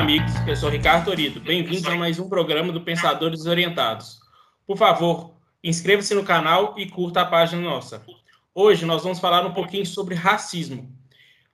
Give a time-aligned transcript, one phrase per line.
[0.00, 1.40] amigos, eu sou Ricardo Torido.
[1.40, 4.18] Bem-vindos a mais um programa do Pensadores Desorientados.
[4.66, 8.02] Por favor, inscreva-se no canal e curta a página nossa.
[8.54, 10.90] Hoje nós vamos falar um pouquinho sobre racismo.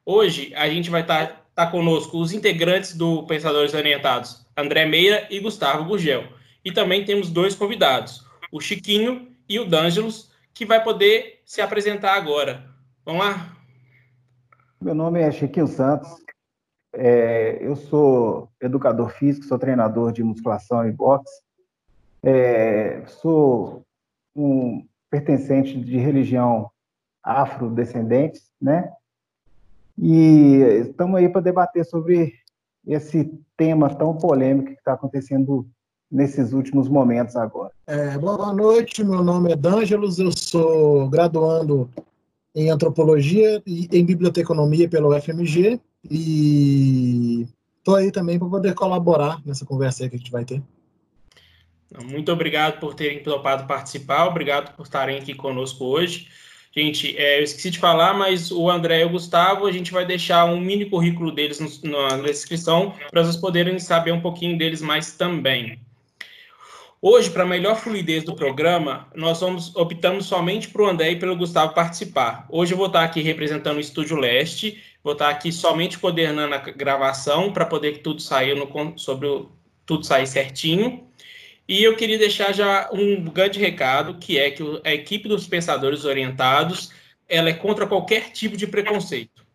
[0.05, 5.27] Hoje a gente vai estar tá, tá conosco os integrantes do Pensadores Orientados, André Meira
[5.29, 6.23] e Gustavo Gurgel.
[6.65, 12.15] E também temos dois convidados, o Chiquinho e o D'Angelos, que vai poder se apresentar
[12.15, 12.65] agora.
[13.05, 13.57] Vamos lá?
[14.81, 16.25] Meu nome é Chiquinho Santos,
[16.99, 21.43] é, eu sou educador físico, sou treinador de musculação e boxe.
[22.23, 23.85] É, sou
[24.35, 26.71] um pertencente de religião
[27.23, 28.91] afrodescendente, né?
[29.99, 30.57] E
[30.89, 32.33] estamos aí para debater sobre
[32.87, 35.67] esse tema tão polêmico que está acontecendo
[36.11, 37.73] nesses últimos momentos agora.
[37.87, 41.91] É, boa noite, meu nome é D'Angelos, eu sou graduando
[42.55, 47.47] em antropologia e em biblioteconomia pelo FMG e
[47.79, 50.63] estou aí também para poder colaborar nessa conversa aí que a gente vai ter.
[52.05, 56.29] Muito obrigado por terem topado participar, obrigado por estarem aqui conosco hoje.
[56.77, 60.05] Gente, é, eu esqueci de falar, mas o André e o Gustavo, a gente vai
[60.05, 64.83] deixar um mini currículo deles no, na descrição para vocês poderem saber um pouquinho deles
[64.83, 65.79] mais também.
[67.09, 71.37] Hoje, para melhor fluidez do programa, nós vamos, optamos somente para o André e pelo
[71.37, 72.45] Gustavo participar.
[72.51, 76.59] Hoje eu vou estar aqui representando o Estúdio Leste, Vou estar aqui somente coordenando a
[76.59, 79.53] gravação para poder que tudo saia no, sobre o,
[79.87, 81.09] tudo sair certinho.
[81.69, 86.05] E eu queria deixar já um grande recado, que é que a equipe dos pensadores
[86.05, 86.91] orientados,
[87.29, 89.46] ela é contra qualquer tipo de preconceito.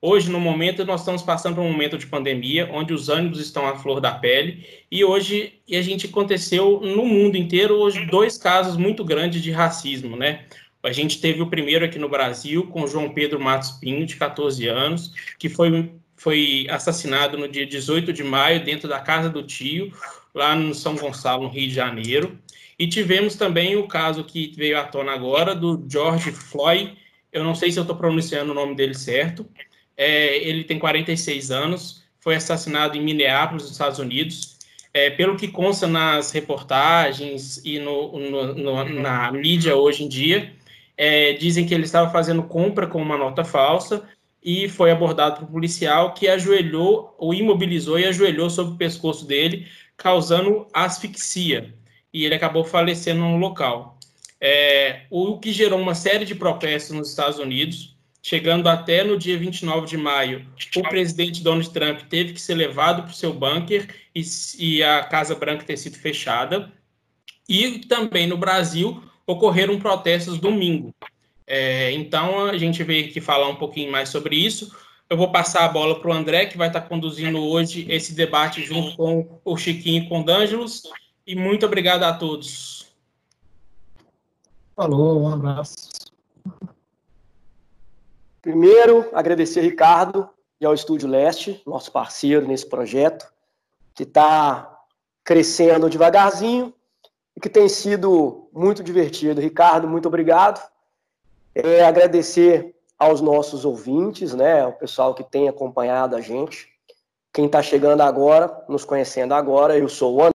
[0.00, 3.66] Hoje, no momento, nós estamos passando por um momento de pandemia, onde os ânimos estão
[3.66, 8.38] à flor da pele, e hoje e a gente aconteceu no mundo inteiro hoje dois
[8.38, 10.44] casos muito grandes de racismo, né?
[10.84, 14.68] A gente teve o primeiro aqui no Brasil com João Pedro Matos Pinho, de 14
[14.68, 19.92] anos, que foi, foi assassinado no dia 18 de maio dentro da casa do tio,
[20.32, 22.38] lá no São Gonçalo, no Rio de Janeiro.
[22.78, 26.96] E tivemos também o caso que veio à tona agora do George Floyd.
[27.32, 29.44] Eu não sei se eu estou pronunciando o nome dele certo.
[29.98, 34.56] É, ele tem 46 anos, foi assassinado em Minneapolis, nos Estados Unidos.
[34.94, 40.52] É, pelo que consta nas reportagens e no, no, no, na mídia hoje em dia,
[40.96, 44.08] é, dizem que ele estava fazendo compra com uma nota falsa
[44.42, 49.26] e foi abordado por um policial que ajoelhou, o imobilizou e ajoelhou sobre o pescoço
[49.26, 49.66] dele,
[49.96, 51.74] causando asfixia.
[52.12, 53.98] E ele acabou falecendo no local.
[54.40, 59.38] É, o que gerou uma série de protestos nos Estados Unidos, chegando até no dia
[59.38, 60.46] 29 de maio,
[60.76, 64.22] o presidente Donald Trump teve que ser levado para o seu bunker e,
[64.58, 66.72] e a Casa Branca ter sido fechada.
[67.48, 70.94] E também no Brasil, ocorreram protestos domingo.
[71.46, 74.70] É, então, a gente veio aqui falar um pouquinho mais sobre isso.
[75.08, 78.62] Eu vou passar a bola para o André, que vai estar conduzindo hoje esse debate
[78.62, 80.82] junto com o Chiquinho e com o D'Angelos.
[81.26, 82.86] E muito obrigado a todos.
[84.76, 85.87] Falou, um abraço.
[88.40, 90.28] Primeiro, agradecer Ricardo
[90.60, 93.30] e ao Estúdio Leste, nosso parceiro nesse projeto,
[93.94, 94.78] que está
[95.24, 96.72] crescendo devagarzinho,
[97.36, 99.40] e que tem sido muito divertido.
[99.40, 100.60] Ricardo, muito obrigado.
[101.54, 106.68] É, agradecer aos nossos ouvintes, né, o pessoal que tem acompanhado a gente.
[107.32, 110.32] Quem está chegando agora, nos conhecendo agora, eu sou o André.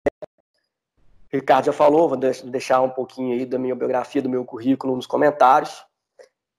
[1.31, 4.95] O Ricardo já falou, vou deixar um pouquinho aí da minha biografia, do meu currículo
[4.95, 5.85] nos comentários.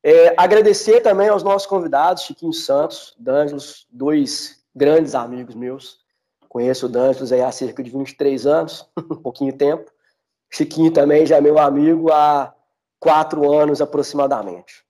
[0.03, 6.01] É, agradecer também aos nossos convidados, Chiquinho Santos, D'Angelos, dois grandes amigos meus.
[6.49, 9.91] Conheço o D'Angelos há cerca de 23 anos, um pouquinho tempo.
[10.51, 12.53] Chiquinho também já é meu amigo há
[12.99, 14.85] quatro anos aproximadamente.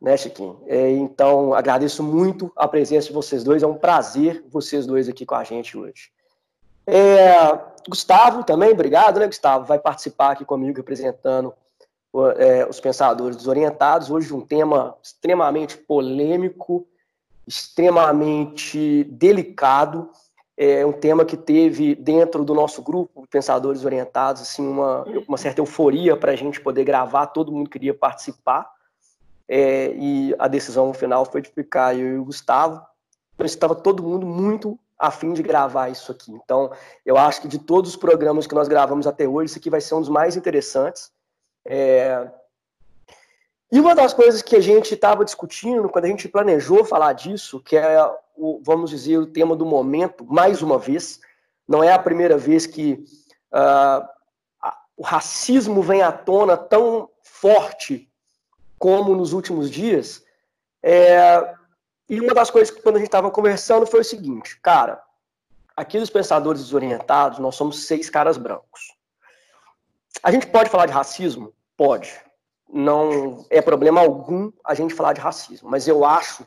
[0.00, 0.62] Né, Chiquinho?
[0.66, 3.62] É, então, agradeço muito a presença de vocês dois.
[3.62, 6.10] É um prazer vocês dois aqui com a gente hoje.
[6.86, 7.34] É,
[7.86, 9.66] Gustavo também, obrigado, né, Gustavo?
[9.66, 11.52] Vai participar aqui comigo representando
[12.36, 14.10] é, os pensadores desorientados.
[14.10, 16.86] Hoje, um tema extremamente polêmico,
[17.46, 20.10] extremamente delicado
[20.62, 25.62] é um tema que teve dentro do nosso grupo, Pensadores Orientados, assim, uma, uma certa
[25.62, 28.70] euforia para a gente poder gravar, todo mundo queria participar,
[29.48, 32.78] é, e a decisão final foi de ficar eu e o Gustavo,
[33.34, 36.30] então estava todo mundo muito afim de gravar isso aqui.
[36.30, 36.70] Então,
[37.06, 39.80] eu acho que de todos os programas que nós gravamos até hoje, esse aqui vai
[39.80, 41.10] ser um dos mais interessantes.
[41.64, 42.30] É...
[43.72, 47.60] E uma das coisas que a gente estava discutindo quando a gente planejou falar disso,
[47.60, 48.02] que é
[48.36, 51.20] o, vamos dizer, o tema do momento, mais uma vez.
[51.68, 53.04] Não é a primeira vez que
[53.52, 54.08] uh,
[54.96, 58.10] o racismo vem à tona tão forte
[58.78, 60.24] como nos últimos dias.
[60.82, 61.54] É,
[62.08, 65.00] e uma das coisas que quando a gente estava conversando foi o seguinte, cara,
[65.76, 68.94] aqui dos pensadores desorientados, nós somos seis caras brancos.
[70.22, 71.52] A gente pode falar de racismo?
[71.76, 72.12] Pode.
[72.68, 76.46] Não é problema algum a gente falar de racismo, mas eu acho,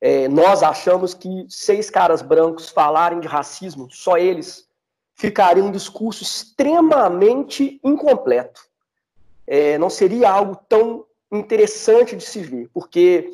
[0.00, 4.68] é, nós achamos que seis caras brancos falarem de racismo, só eles,
[5.14, 8.62] ficaria um discurso extremamente incompleto.
[9.46, 13.30] É, não seria algo tão interessante de se ver, porque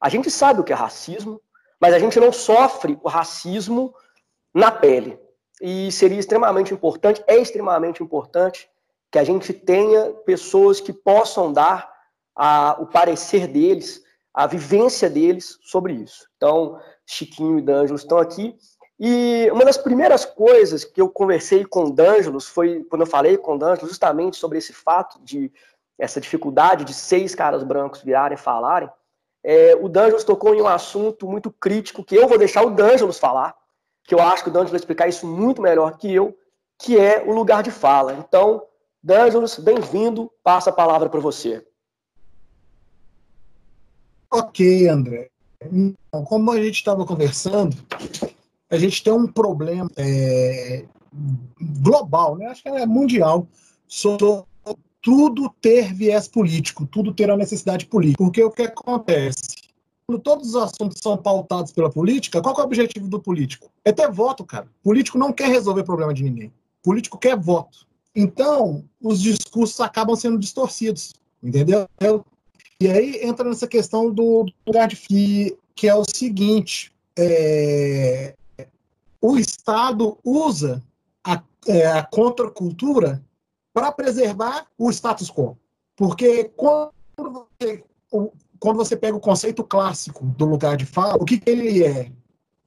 [0.00, 1.40] a gente sabe o que é racismo,
[1.80, 3.94] mas a gente não sofre o racismo
[4.52, 5.18] na pele.
[5.60, 8.68] E seria extremamente importante, é extremamente importante,
[9.10, 11.92] que a gente tenha pessoas que possam dar
[12.36, 14.02] a, o parecer deles,
[14.32, 16.28] a vivência deles sobre isso.
[16.36, 18.56] Então, Chiquinho e D'Angelos estão aqui.
[19.00, 23.56] E uma das primeiras coisas que eu conversei com D'Angelos foi quando eu falei com
[23.56, 25.50] D'Angelos justamente sobre esse fato de
[25.98, 28.88] essa dificuldade de seis caras brancos virarem e falarem.
[29.42, 33.18] É, o D'Angelos tocou em um assunto muito crítico que eu vou deixar o D'Angelos
[33.18, 33.56] falar,
[34.04, 36.36] que eu acho que o D'Angelos vai explicar isso muito melhor que eu,
[36.78, 38.12] que é o lugar de fala.
[38.14, 38.62] Então,
[39.08, 41.66] D'Angelos, bem-vindo, passa a palavra para você.
[44.30, 45.30] Ok, André.
[45.62, 47.74] Então, como a gente estava conversando,
[48.68, 50.84] a gente tem um problema é,
[51.80, 52.48] global, né?
[52.48, 53.48] acho que é mundial,
[53.86, 54.44] sobre
[55.00, 58.22] tudo ter viés político, tudo ter a necessidade política.
[58.22, 59.56] Porque o que acontece?
[60.06, 63.70] quando todos os assuntos são pautados pela política, qual é o objetivo do político?
[63.86, 64.66] É ter voto, cara.
[64.82, 66.48] O político não quer resolver problema de ninguém.
[66.48, 67.87] O político quer voto.
[68.14, 71.12] Então, os discursos acabam sendo distorcidos,
[71.42, 71.88] entendeu?
[72.80, 78.34] E aí entra nessa questão do, lugar de que, que é o seguinte: é,
[79.20, 80.82] o Estado usa
[81.24, 83.22] a, é, a contracultura
[83.72, 85.56] para preservar o status quo.
[85.96, 87.84] Porque quando você,
[88.58, 92.12] quando você pega o conceito clássico do lugar de fala, o que, que ele é?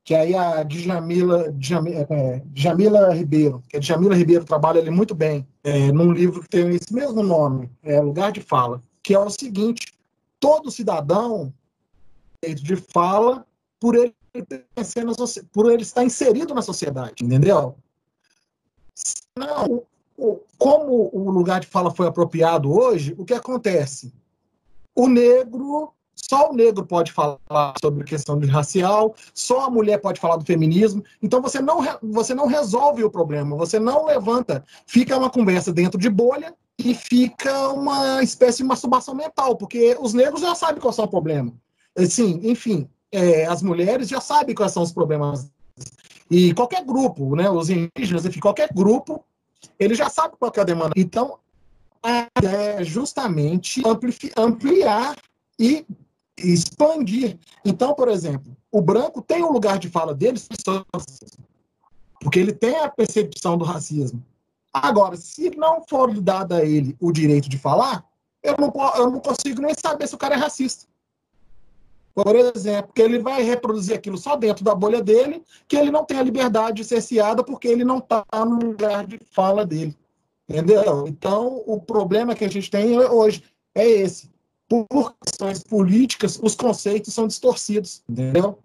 [0.03, 5.13] Que aí a Djamila, Djamila, é, Djamila Ribeiro, que a Djamila Ribeiro trabalha ele muito
[5.13, 9.19] bem, é, num livro que tem esse mesmo nome, é Lugar de Fala, que é
[9.19, 9.93] o seguinte,
[10.39, 11.53] todo cidadão
[12.43, 13.45] de fala
[13.79, 14.15] por ele,
[15.53, 17.75] por ele estar inserido na sociedade, entendeu?
[19.37, 19.83] Não,
[20.57, 24.11] como o lugar de fala foi apropriado hoje, o que acontece?
[24.95, 25.93] o negro,
[26.29, 30.45] só o negro pode falar sobre questão de racial, só a mulher pode falar do
[30.45, 31.03] feminismo.
[31.21, 34.63] Então você não, você não resolve o problema, você não levanta.
[34.85, 40.13] Fica uma conversa dentro de bolha e fica uma espécie de masturbação mental, porque os
[40.13, 41.53] negros já sabem qual é o problema.
[41.97, 45.51] Assim, enfim, é, as mulheres já sabem quais são os problemas.
[46.29, 49.23] E qualquer grupo, né, os indígenas, enfim, qualquer grupo,
[49.77, 50.93] ele já sabe qual é a demanda.
[50.95, 51.37] Então,
[52.03, 53.83] é justamente
[54.35, 55.15] ampliar
[55.59, 55.85] e
[56.49, 57.37] expandir.
[57.65, 60.39] Então, por exemplo, o branco tem um lugar de fala dele,
[62.19, 64.23] porque ele tem a percepção do racismo.
[64.73, 68.05] Agora, se não for dado a ele o direito de falar,
[68.41, 70.85] eu não, eu não consigo nem saber se o cara é racista.
[72.13, 76.03] Por exemplo, que ele vai reproduzir aquilo só dentro da bolha dele, que ele não
[76.03, 79.97] tem a liberdade de ser ciado porque ele não está no lugar de fala dele.
[80.49, 81.07] Entendeu?
[81.07, 84.29] Então, o problema que a gente tem hoje é esse.
[84.71, 88.57] Por questões políticas, os conceitos são distorcidos, entendeu?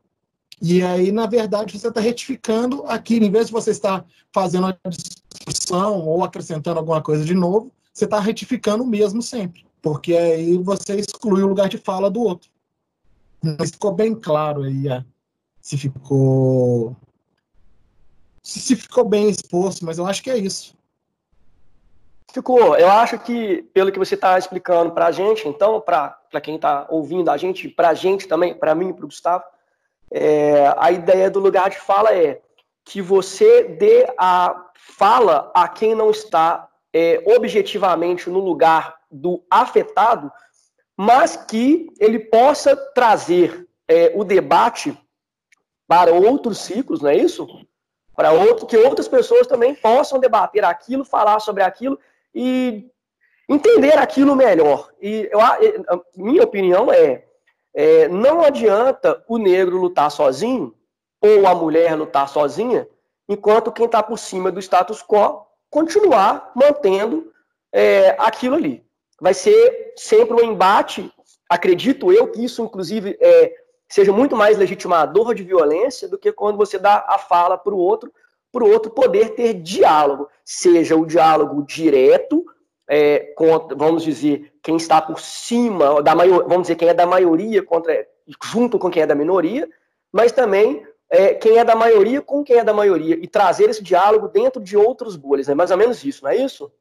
[0.62, 3.24] E aí, na verdade, você está retificando aquilo.
[3.24, 8.04] Em vez de você estar fazendo uma discussão ou acrescentando alguma coisa de novo, você
[8.04, 9.66] está retificando o mesmo sempre.
[9.82, 12.48] Porque aí você exclui o lugar de fala do outro.
[13.42, 15.04] Mas ficou bem claro aí é,
[15.60, 16.96] se ficou.
[18.44, 20.75] Se ficou bem exposto, mas eu acho que é isso.
[22.32, 22.76] Ficou.
[22.76, 26.86] Eu acho que, pelo que você está explicando para a gente, então, para quem está
[26.90, 29.44] ouvindo a gente, para a gente também, para mim e para o Gustavo,
[30.10, 32.40] é, a ideia do lugar de fala é
[32.84, 40.30] que você dê a fala a quem não está é, objetivamente no lugar do afetado,
[40.96, 44.96] mas que ele possa trazer é, o debate
[45.88, 47.46] para outros ciclos, não é isso?
[48.14, 51.98] Para outro, que outras pessoas também possam debater aquilo, falar sobre aquilo
[52.36, 52.90] e
[53.48, 54.90] entender aquilo melhor.
[55.00, 55.58] E eu, a
[56.14, 57.24] minha opinião é,
[57.74, 60.74] é, não adianta o negro lutar sozinho
[61.18, 62.86] ou a mulher lutar sozinha,
[63.26, 67.32] enquanto quem está por cima do status quo continuar mantendo
[67.72, 68.84] é, aquilo ali.
[69.18, 71.10] Vai ser sempre um embate.
[71.48, 73.54] Acredito eu que isso, inclusive, é,
[73.88, 77.78] seja muito mais legitimador de violência do que quando você dá a fala para o
[77.78, 78.12] outro
[78.56, 82.42] para o outro poder ter diálogo, seja o diálogo direto,
[82.88, 87.04] é, contra, vamos dizer, quem está por cima, da maior, vamos dizer, quem é da
[87.04, 88.08] maioria contra,
[88.42, 89.68] junto com quem é da minoria,
[90.10, 93.82] mas também é, quem é da maioria com quem é da maioria e trazer esse
[93.82, 95.50] diálogo dentro de outros bolhas.
[95.50, 96.72] É mais ou menos isso, não é isso?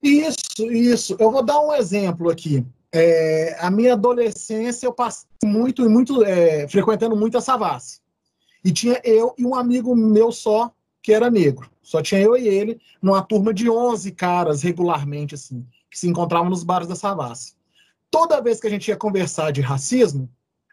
[0.00, 1.16] Isso, isso.
[1.18, 2.64] Eu vou dar um exemplo aqui.
[2.92, 8.00] É, a minha adolescência eu passei muito, muito é, frequentando muito a Savassi.
[8.68, 10.70] E tinha eu e um amigo meu só,
[11.02, 11.70] que era negro.
[11.82, 16.50] Só tinha eu e ele, numa turma de 11 caras regularmente, assim, que se encontravam
[16.50, 17.54] nos bares da Savassi.
[18.10, 20.28] Toda vez que a gente ia conversar de racismo,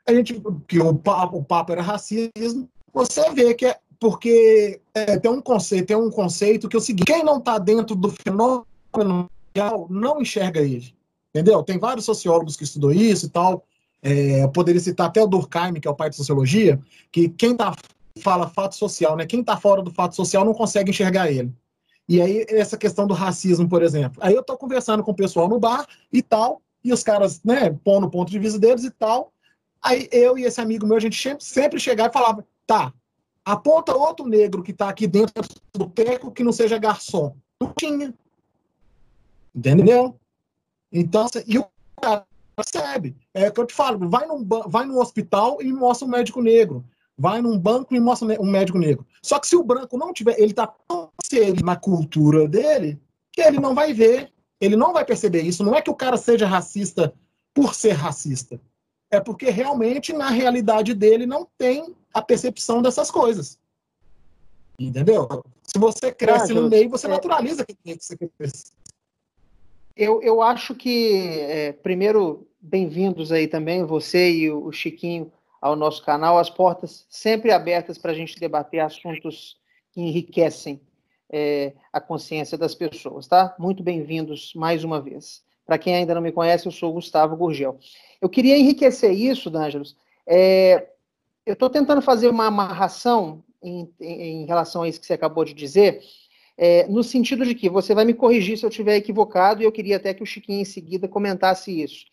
[0.06, 5.18] a gente, que o papo, o papo era racismo, você vê que é porque é,
[5.18, 8.10] tem um conceito, tem um conceito que é o seguinte: quem não está dentro do
[8.12, 9.32] fenômeno
[9.90, 10.94] não enxerga ele.
[11.30, 11.64] Entendeu?
[11.64, 13.66] Tem vários sociólogos que estudou isso e tal.
[14.08, 16.80] É, eu poderia citar até o Durkheim, que é o pai de sociologia,
[17.12, 17.76] que quem tá,
[18.22, 19.26] fala fato social, né?
[19.26, 21.52] Quem está fora do fato social não consegue enxergar ele.
[22.08, 24.22] E aí, essa questão do racismo, por exemplo.
[24.22, 27.72] Aí eu estou conversando com o pessoal no bar e tal, e os caras, né,
[27.84, 29.34] pondo o ponto de vista deles e tal.
[29.82, 32.94] Aí eu e esse amigo meu, a gente sempre chegava e falava, tá,
[33.44, 35.44] aponta outro negro que está aqui dentro
[35.74, 37.36] do teco que não seja garçom.
[37.60, 38.14] Não tinha.
[39.56, 40.16] Entendeu?
[40.92, 41.66] Então, assim, e o
[42.00, 42.24] cara
[42.56, 43.16] percebe.
[43.34, 46.42] É o que eu te falo, vai num, vai num hospital e mostra um médico
[46.42, 46.86] negro.
[47.18, 49.06] Vai num banco e mostra um médico negro.
[49.22, 51.10] Só que se o branco não tiver, ele está tão
[51.64, 53.00] na cultura dele
[53.32, 54.32] que ele não vai ver,
[54.62, 55.64] ele não vai perceber isso.
[55.64, 57.14] Não é que o cara seja racista
[57.54, 58.60] por ser racista.
[59.12, 63.60] É porque realmente, na realidade dele, não tem a percepção dessas coisas.
[64.80, 65.28] Entendeu?
[65.64, 67.10] Se você cresce no meio, você é...
[67.10, 68.72] naturaliza que você cresce.
[69.96, 76.04] Eu, eu acho que, é, primeiro, bem-vindos aí também, você e o Chiquinho, ao nosso
[76.04, 76.38] canal.
[76.38, 79.58] As portas sempre abertas para a gente debater assuntos
[79.94, 80.82] que enriquecem
[81.32, 83.56] é, a consciência das pessoas, tá?
[83.58, 85.42] Muito bem-vindos mais uma vez.
[85.66, 87.80] Para quem ainda não me conhece, eu sou Gustavo Gurgel.
[88.22, 89.96] Eu queria enriquecer isso, D'Angelos.
[90.28, 90.90] É,
[91.46, 95.46] eu estou tentando fazer uma amarração em, em, em relação a isso que você acabou
[95.46, 96.02] de dizer,
[96.58, 99.72] é, no sentido de que você vai me corrigir se eu estiver equivocado, e eu
[99.72, 102.06] queria até que o Chiquinho em seguida comentasse isso.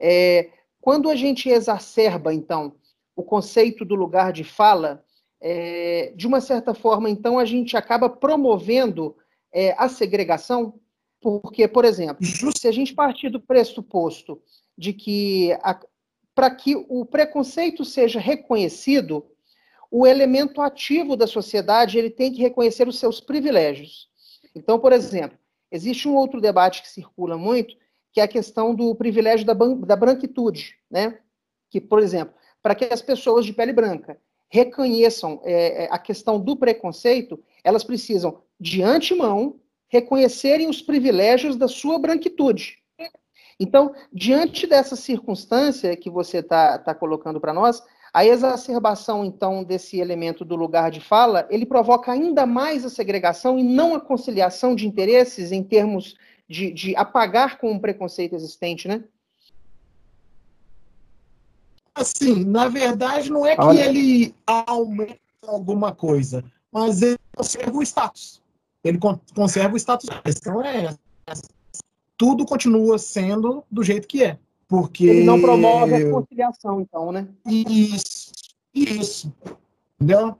[0.00, 2.74] É, quando a gente exacerba, então,
[3.16, 5.04] o conceito do lugar de fala,
[5.40, 9.16] é, de uma certa forma, então, a gente acaba promovendo
[9.52, 10.74] é, a segregação,
[11.20, 12.24] porque, por exemplo,
[12.56, 14.40] se a gente partir do pressuposto
[14.76, 15.50] de que,
[16.34, 19.26] para que o preconceito seja reconhecido,
[19.90, 24.08] o elemento ativo da sociedade ele tem que reconhecer os seus privilégios.
[24.54, 25.38] Então, por exemplo,
[25.70, 27.74] existe um outro debate que circula muito,
[28.12, 31.18] que é a questão do privilégio da, da branquitude, né?
[31.70, 36.40] Que, por exemplo, para que as pessoas de pele branca reconheçam é, é, a questão
[36.40, 42.78] do preconceito, elas precisam, de antemão, reconhecerem os privilégios da sua branquitude.
[43.60, 49.98] Então, diante dessa circunstância que você está tá colocando para nós, a exacerbação, então, desse
[49.98, 54.74] elemento do lugar de fala, ele provoca ainda mais a segregação e não a conciliação
[54.74, 56.16] de interesses em termos
[56.48, 59.04] de, de apagar com o preconceito existente, né?
[61.94, 63.84] Assim, na verdade, não é que Olha.
[63.84, 68.40] ele aumenta alguma coisa, mas ele conserva o status.
[68.84, 68.98] Ele
[69.34, 70.08] conserva o status.
[70.08, 70.96] A questão é
[71.26, 71.48] essa.
[72.16, 74.38] Tudo continua sendo do jeito que é.
[74.68, 75.06] Porque...
[75.06, 77.26] Ele não promove a conciliação, então, né?
[77.46, 78.30] Isso,
[78.74, 79.32] isso.
[79.96, 80.36] Entendeu?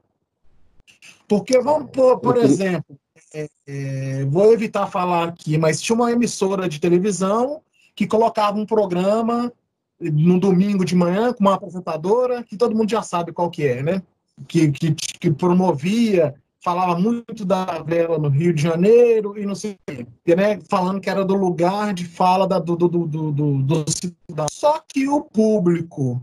[1.26, 2.96] Porque, vamos por, por exemplo,
[3.34, 7.62] é, é, vou evitar falar aqui, mas tinha uma emissora de televisão
[7.94, 9.52] que colocava um programa
[10.00, 13.82] no domingo de manhã com uma apresentadora que todo mundo já sabe qual que é,
[13.82, 14.02] né?
[14.46, 19.72] Que, que, que promovia falava muito da vela no Rio de Janeiro e não sei
[19.72, 20.60] o quê, né?
[20.68, 24.46] falando que era do lugar de fala da, do, do, do, do, do cidadão.
[24.50, 26.20] Só que o público,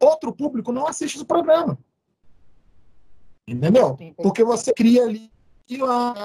[0.00, 1.78] outro público, não assiste o programa.
[3.46, 3.96] Entendeu?
[4.16, 5.30] Porque você cria ali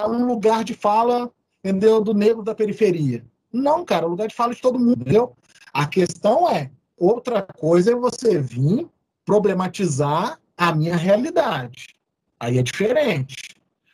[0.08, 1.30] um lugar de fala,
[1.64, 2.02] entendeu?
[2.02, 3.24] Do negro da periferia.
[3.52, 5.36] Não, cara, o lugar de fala de todo mundo, entendeu?
[5.74, 8.88] A questão é, outra coisa é você vir
[9.26, 11.96] problematizar a minha realidade.
[12.42, 13.36] Aí é diferente.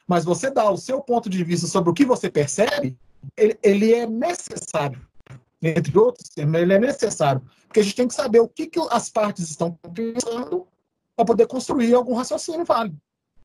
[0.07, 2.97] Mas você dá o seu ponto de vista sobre o que você percebe,
[3.35, 5.05] ele, ele é necessário.
[5.61, 7.41] Entre outros termos, ele é necessário.
[7.67, 10.65] Porque a gente tem que saber o que, que as partes estão pensando
[11.13, 12.95] para poder construir algum raciocínio válido.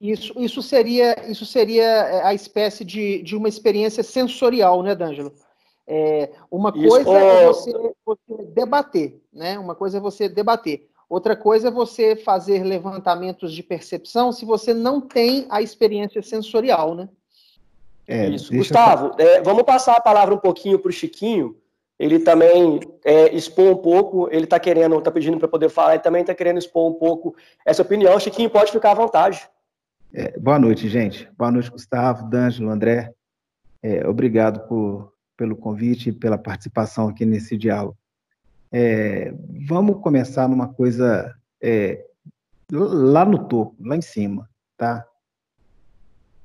[0.00, 5.32] Isso, isso, seria, isso seria é, a espécie de, de uma experiência sensorial, né, D'Angelo?
[5.84, 7.16] É, uma coisa isso.
[7.16, 9.58] é você, você debater, né?
[9.58, 10.88] Uma coisa é você debater.
[11.12, 16.94] Outra coisa é você fazer levantamentos de percepção se você não tem a experiência sensorial,
[16.94, 17.06] né?
[18.08, 18.50] É, Isso.
[18.50, 19.28] Gustavo, eu...
[19.28, 21.54] é, vamos passar a palavra um pouquinho para o Chiquinho.
[21.98, 26.02] ele também é, expor um pouco, ele está querendo, está pedindo para poder falar, ele
[26.02, 28.18] também está querendo expor um pouco essa opinião.
[28.18, 29.46] Chiquinho, pode ficar à vontade.
[30.14, 31.28] É, boa noite, gente.
[31.36, 33.12] Boa noite, Gustavo, D'Angelo, André.
[33.82, 37.98] É, obrigado por, pelo convite e pela participação aqui nesse diálogo.
[38.72, 39.34] É,
[39.68, 42.06] vamos começar numa coisa é,
[42.70, 44.48] lá no topo, lá em cima,
[44.78, 45.06] tá?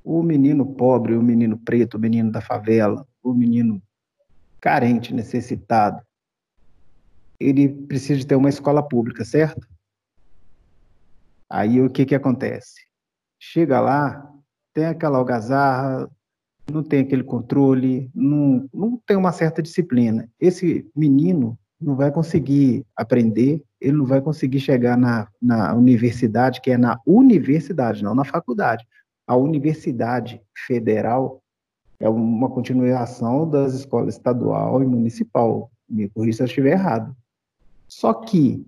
[0.03, 3.81] O menino pobre, o menino preto, o menino da favela, o menino
[4.60, 6.01] carente, necessitado,
[7.39, 9.65] ele precisa ter uma escola pública, certo?
[11.50, 12.81] Aí o que que acontece?
[13.39, 14.29] Chega lá,
[14.74, 16.10] tem aquela algazarra,
[16.69, 20.29] não tem aquele controle, não, não tem uma certa disciplina.
[20.39, 26.72] Esse menino não vai conseguir aprender, ele não vai conseguir chegar na, na universidade, que
[26.72, 28.86] é na universidade, não na faculdade.
[29.27, 31.41] A Universidade Federal
[32.00, 35.72] é uma continuação das escolas estadual e municipal.
[35.88, 37.15] Me corrija se eu estiver errado.
[37.88, 38.65] Só que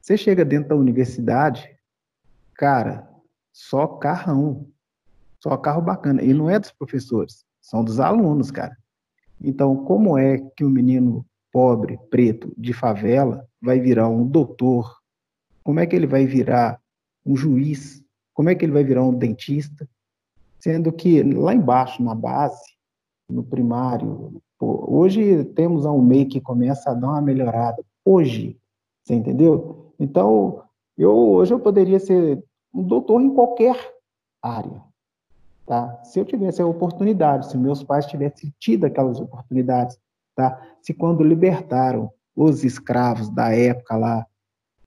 [0.00, 1.68] você chega dentro da universidade,
[2.54, 3.08] cara,
[3.52, 4.66] só carrão,
[5.40, 6.22] só carro bacana.
[6.22, 8.76] E não é dos professores, são dos alunos, cara.
[9.40, 14.98] Então, como é que o menino pobre, preto, de favela, vai virar um doutor?
[15.62, 16.80] Como é que ele vai virar
[17.24, 18.02] um juiz?
[18.32, 19.88] Como é que ele vai virar um dentista?
[20.58, 22.62] Sendo que lá embaixo, na base,
[23.28, 27.84] no primário, pô, hoje temos um MEI que começa a dar uma melhorada.
[28.04, 28.58] Hoje,
[29.02, 29.92] você entendeu?
[29.98, 30.62] Então,
[30.96, 32.42] eu, hoje eu poderia ser
[32.72, 33.76] um doutor em qualquer
[34.40, 34.82] área.
[35.66, 36.02] Tá?
[36.04, 39.98] Se eu tivesse a oportunidade, se meus pais tivessem tido aquelas oportunidades,
[40.34, 40.60] tá?
[40.80, 44.26] Se quando libertaram os escravos da época lá,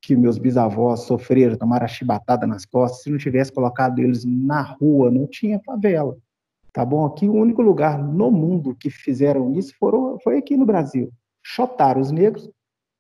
[0.02, 4.62] que meus bisavós sofreram, tomaram a chibatada nas costas, se não tivesse colocado eles na
[4.62, 6.16] rua, não tinha favela.
[6.72, 7.06] Tá bom?
[7.06, 11.12] Aqui o único lugar no mundo que fizeram isso foram, foi aqui no Brasil.
[11.44, 12.50] Chotaram os negros.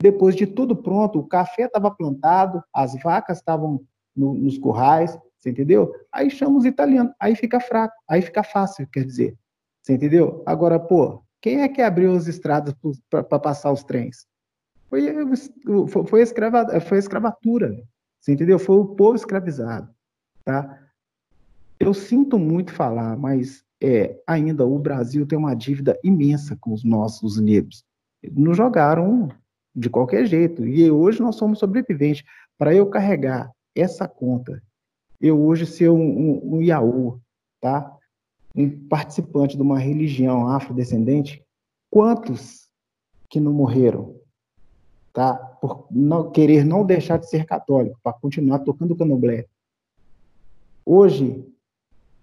[0.01, 3.81] Depois de tudo pronto, o café estava plantado, as vacas estavam
[4.15, 5.93] no, nos currais, você entendeu?
[6.11, 9.37] Aí chama os italianos, aí fica fraco, aí fica fácil, quer dizer.
[9.83, 10.41] Você entendeu?
[10.45, 12.73] Agora, pô, quem é que abriu as estradas
[13.07, 14.25] para passar os trens?
[14.89, 14.99] Foi,
[16.07, 17.83] foi, escrava, foi a escravatura,
[18.19, 18.57] você entendeu?
[18.57, 19.93] Foi o povo escravizado,
[20.43, 20.81] tá?
[21.79, 26.83] Eu sinto muito falar, mas é, ainda o Brasil tem uma dívida imensa com os
[26.83, 27.85] nossos negros.
[28.31, 29.29] Nos jogaram
[29.75, 32.23] de qualquer jeito, e hoje nós somos sobreviventes.
[32.57, 34.63] Para eu carregar essa conta
[35.21, 37.19] eu hoje ser um, um, um
[37.61, 37.95] tá?
[38.55, 41.43] Um participante de uma religião afrodescendente,
[41.89, 42.69] quantos
[43.29, 44.15] que não morreram,
[45.11, 45.35] tá?
[45.35, 49.45] Por não querer não deixar de ser católico, para continuar tocando candomblé.
[50.85, 51.45] Hoje,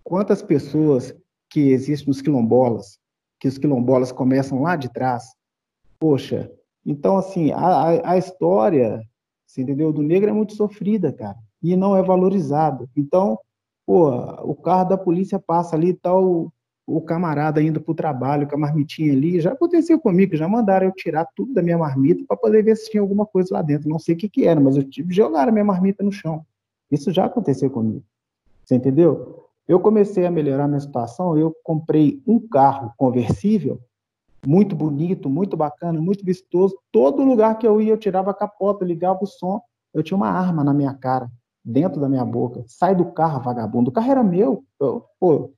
[0.02, 1.14] quantas pessoas
[1.50, 2.98] que existem nos quilombolas,
[3.38, 5.24] que os quilombolas começam lá de trás,
[5.98, 6.50] poxa,
[6.86, 9.02] então assim, a, a história,
[9.58, 12.90] entendeu, do negro é muito sofrida, cara e não é valorizado.
[12.96, 13.38] Então,
[13.86, 14.10] pô,
[14.42, 16.52] o carro da polícia passa ali, tal tá o,
[16.86, 20.86] o camarada indo para o trabalho com a marmitinha ali, já aconteceu comigo, já mandaram
[20.86, 23.88] eu tirar tudo da minha marmita para poder ver se tinha alguma coisa lá dentro.
[23.88, 26.44] Não sei o que, que era, mas eu tive jogar a minha marmita no chão.
[26.90, 28.04] Isso já aconteceu comigo.
[28.64, 29.46] Você entendeu?
[29.66, 33.80] Eu comecei a melhorar a minha situação, eu comprei um carro conversível,
[34.44, 36.76] muito bonito, muito bacana, muito vistoso.
[36.90, 39.62] Todo lugar que eu ia, eu tirava a capota, ligava o som,
[39.94, 41.30] eu tinha uma arma na minha cara
[41.64, 42.64] dentro da minha boca.
[42.66, 43.90] Sai do carro, vagabundo.
[43.90, 44.64] O carro era meu.
[44.80, 45.50] Eu, pô,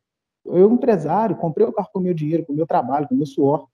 [0.44, 3.18] eu empresário, comprei o carro com o meu dinheiro, com o meu trabalho, com o
[3.18, 3.66] meu suor.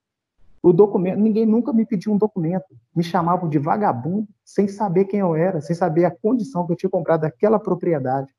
[0.62, 2.66] O documento, ninguém nunca me pediu um documento.
[2.95, 6.77] Me chamavam de vagabundo, sem saber quem eu era, sem saber a condição que eu
[6.77, 8.33] tinha comprado daquela propriedade.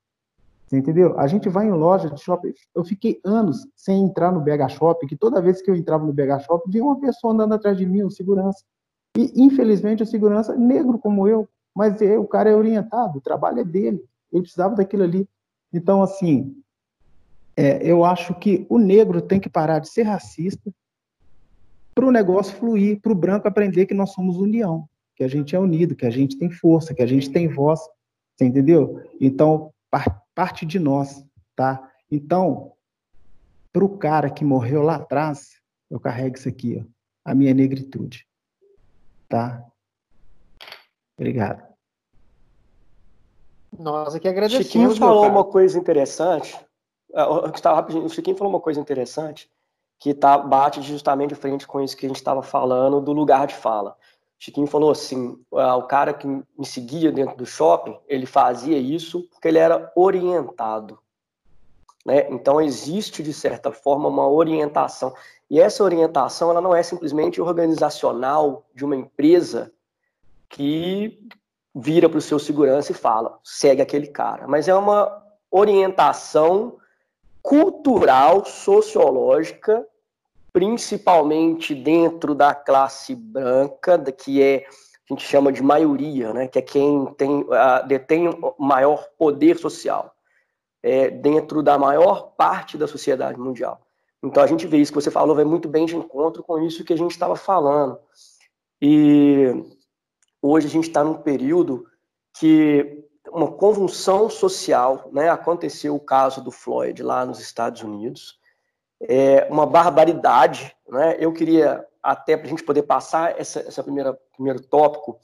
[0.67, 1.19] Você entendeu?
[1.19, 2.53] A gente vai em loja de shopping.
[2.73, 6.13] Eu fiquei anos sem entrar no BH Shopping, que toda vez que eu entrava no
[6.13, 8.63] BH Shopping, vinha uma pessoa andando atrás de mim, um segurança.
[9.17, 13.59] E, infelizmente, o segurança, negro como eu, mas é, o cara é orientado, o trabalho
[13.59, 15.27] é dele, ele precisava daquilo ali.
[15.73, 16.55] Então, assim,
[17.55, 20.71] é, eu acho que o negro tem que parar de ser racista
[21.93, 25.55] para o negócio fluir, para o branco aprender que nós somos união, que a gente
[25.55, 27.79] é unido, que a gente tem força, que a gente tem voz,
[28.35, 29.01] você entendeu?
[29.19, 29.73] Então,
[30.33, 31.23] parte de nós,
[31.55, 31.91] tá?
[32.09, 32.73] Então,
[33.71, 38.25] para o cara que morreu lá atrás, eu carrego isso aqui, ó, a minha negritude,
[39.29, 39.63] tá?
[41.21, 41.61] Obrigado.
[43.77, 44.65] Nós aqui agradecemos.
[44.65, 46.59] Chiquinho falou uma coisa interessante.
[47.13, 49.47] Ah, rapidinho, o Chiquinho falou uma coisa interessante
[49.99, 53.53] que tá, bate justamente frente com isso que a gente estava falando do lugar de
[53.53, 53.95] fala.
[54.39, 59.21] Chiquinho falou assim: ah, o cara que me seguia dentro do shopping, ele fazia isso
[59.29, 60.97] porque ele era orientado.
[62.03, 62.27] Né?
[62.31, 65.13] Então existe, de certa forma, uma orientação.
[65.47, 69.71] E essa orientação ela não é simplesmente organizacional de uma empresa
[70.51, 71.19] que
[71.73, 74.47] vira para o seu segurança e fala, segue aquele cara.
[74.47, 76.77] Mas é uma orientação
[77.41, 79.85] cultural, sociológica,
[80.53, 84.65] principalmente dentro da classe branca, que é
[85.09, 90.15] a gente chama de maioria, né, que é quem tem, uh, detém maior poder social
[90.81, 93.81] é, dentro da maior parte da sociedade mundial.
[94.23, 96.85] Então a gente vê isso que você falou, vai muito bem de encontro com isso
[96.85, 97.99] que a gente estava falando.
[98.81, 99.53] E
[100.41, 101.85] hoje a gente está num período
[102.37, 105.29] que uma convulsão social, né?
[105.29, 108.39] Aconteceu o caso do Floyd lá nos Estados Unidos,
[109.01, 111.15] é uma barbaridade, né?
[111.19, 115.19] Eu queria até para a gente poder passar essa, essa primeira primeiro tópico,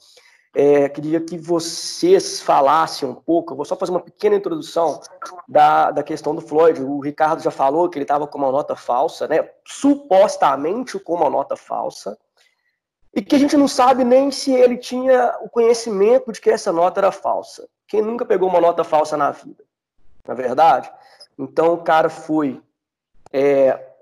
[0.54, 3.52] é, queria que vocês falassem um pouco.
[3.52, 5.00] Eu vou só fazer uma pequena introdução
[5.46, 6.82] da, da questão do Floyd.
[6.82, 9.48] O Ricardo já falou que ele estava com uma nota falsa, né?
[9.64, 12.18] Supostamente com uma nota falsa
[13.14, 16.72] e que a gente não sabe nem se ele tinha o conhecimento de que essa
[16.72, 17.68] nota era falsa.
[17.86, 19.64] Quem nunca pegou uma nota falsa na vida?
[20.26, 20.92] Na é verdade?
[21.38, 22.62] Então o cara foi
[23.32, 23.92] é,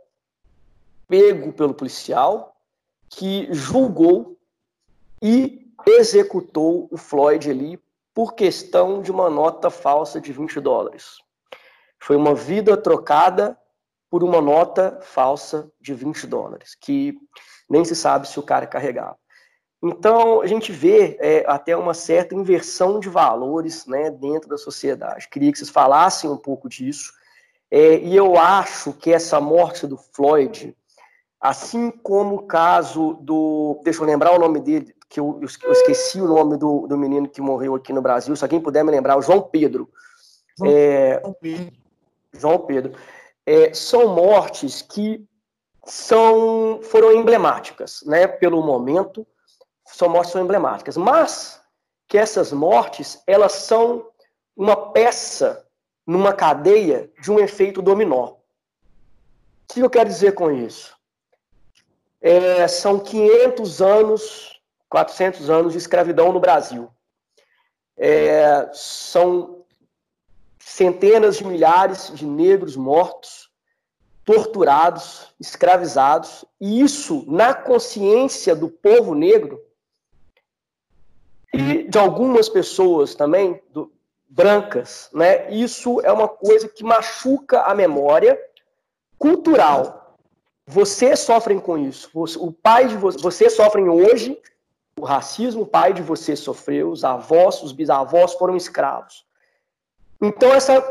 [1.07, 2.57] pego pelo policial
[3.09, 4.37] que julgou
[5.23, 7.81] e executou o Floyd ali
[8.13, 11.19] por questão de uma nota falsa de 20 dólares.
[11.99, 13.59] Foi uma vida trocada
[14.11, 17.19] por uma nota falsa de 20 dólares, que
[17.69, 19.17] nem se sabe se o cara carregava.
[19.83, 25.29] Então, a gente vê é, até uma certa inversão de valores né, dentro da sociedade.
[25.29, 27.13] Queria que vocês falassem um pouco disso.
[27.71, 30.75] É, e eu acho que essa morte do Floyd,
[31.41, 33.81] assim como o caso do.
[33.85, 37.29] Deixa eu lembrar o nome dele, que eu, eu esqueci o nome do, do menino
[37.29, 38.35] que morreu aqui no Brasil.
[38.35, 39.89] Se alguém puder me lembrar, o João Pedro.
[40.59, 41.73] João, é, Pedro.
[42.33, 42.93] João Pedro.
[43.45, 45.25] É, são mortes que
[45.87, 48.27] são, foram emblemáticas, né?
[48.27, 49.27] Pelo momento,
[49.87, 51.63] são mortes são emblemáticas, mas
[52.09, 54.11] que essas mortes elas são
[54.57, 55.65] uma peça
[56.07, 58.33] numa cadeia de um efeito dominó.
[58.33, 58.39] O
[59.69, 60.97] que eu quero dizer com isso?
[62.21, 66.91] É, são 500 anos, 400 anos de escravidão no Brasil.
[67.97, 69.65] É, são
[70.59, 73.46] centenas de milhares de negros mortos,
[74.27, 79.65] torturados, escravizados, e isso na consciência do povo negro
[81.55, 83.91] e de algumas pessoas também, do,
[84.29, 85.51] brancas, né?
[85.51, 88.39] Isso é uma coisa que machuca a memória
[89.17, 90.19] cultural.
[90.67, 92.11] Vocês sofrem com isso.
[92.13, 94.39] O pai de vocês, vocês sofrem hoje
[94.99, 99.25] o racismo, o pai de vocês sofreu, os avós, os bisavós foram escravos.
[100.21, 100.83] Então essa,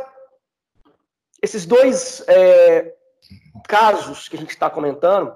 [1.42, 2.95] esses dois é,
[3.66, 5.36] casos que a gente está comentando,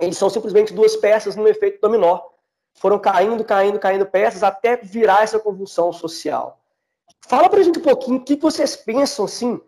[0.00, 2.20] eles são simplesmente duas peças no efeito dominó.
[2.74, 6.60] Foram caindo, caindo, caindo peças até virar essa convulsão social.
[7.26, 9.60] Fala para a gente um pouquinho o que vocês pensam assim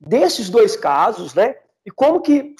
[0.00, 1.56] desses dois casos, né?
[1.84, 2.56] E como que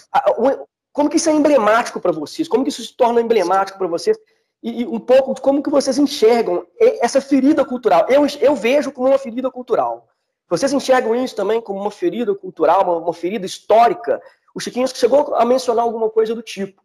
[0.93, 2.47] como que isso é emblemático para vocês?
[2.47, 4.17] Como que isso se torna emblemático para vocês?
[4.63, 8.07] E, e, um pouco de como que vocês enxergam essa ferida cultural.
[8.09, 10.09] Eu, eu vejo como uma ferida cultural.
[10.49, 14.23] Vocês enxergam isso também como uma ferida cultural, uma, uma ferida histórica
[14.55, 16.81] o Chiquinho chegou a mencionar alguma coisa do tipo.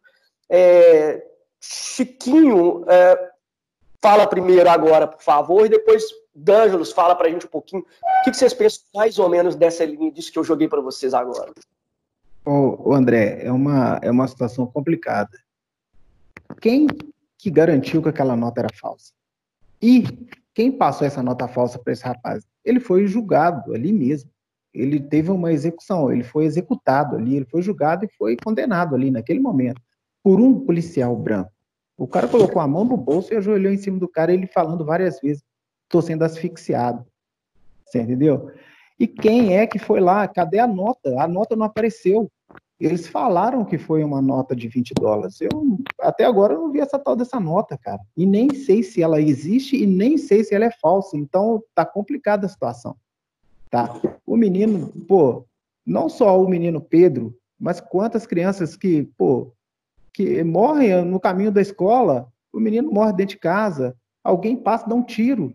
[0.49, 1.23] É,
[1.61, 3.31] Chiquinho, é,
[4.01, 6.03] fala primeiro agora, por favor, e depois
[6.33, 7.83] D'Angelos fala para a gente um pouquinho.
[7.83, 11.13] O que, vocês pensam mais ou menos dessa linha disso que eu joguei para vocês
[11.13, 11.53] agora?
[12.45, 15.37] O, André, é uma, é uma situação complicada.
[16.59, 16.87] Quem
[17.37, 19.13] que garantiu que aquela nota era falsa?
[19.81, 20.03] E
[20.53, 22.43] quem passou essa nota falsa para esse rapaz?
[22.65, 24.31] Ele foi julgado ali mesmo
[24.73, 29.09] ele teve uma execução, ele foi executado ali, ele foi julgado e foi condenado ali
[29.09, 29.81] naquele momento
[30.23, 31.51] por um policial branco.
[31.97, 34.85] O cara colocou a mão no bolso e ajoelhou em cima do cara, ele falando
[34.85, 35.43] várias vezes:
[35.83, 37.05] estou sendo asfixiado.
[37.85, 38.51] Você entendeu?
[38.99, 40.27] E quem é que foi lá?
[40.27, 41.21] Cadê a nota?
[41.21, 42.29] A nota não apareceu.
[42.79, 45.41] Eles falaram que foi uma nota de 20 dólares.
[45.41, 48.01] Eu até agora eu não vi essa tal dessa nota, cara.
[48.15, 51.17] E nem sei se ela existe e nem sei se ela é falsa.
[51.17, 52.95] Então tá complicada a situação.
[53.69, 53.99] Tá?
[54.25, 55.45] O menino, pô,
[55.85, 59.53] não só o menino Pedro, mas quantas crianças que, pô,
[60.13, 64.95] que morrem no caminho da escola, o menino morre dentro de casa, alguém passa, dá
[64.95, 65.53] um tiro.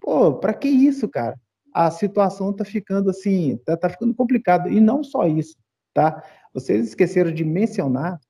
[0.00, 1.38] Pô, para que isso, cara?
[1.72, 4.68] A situação tá ficando assim, tá, tá ficando complicado.
[4.68, 5.56] E não só isso,
[5.94, 6.22] tá?
[6.52, 8.20] Vocês esqueceram de mencionar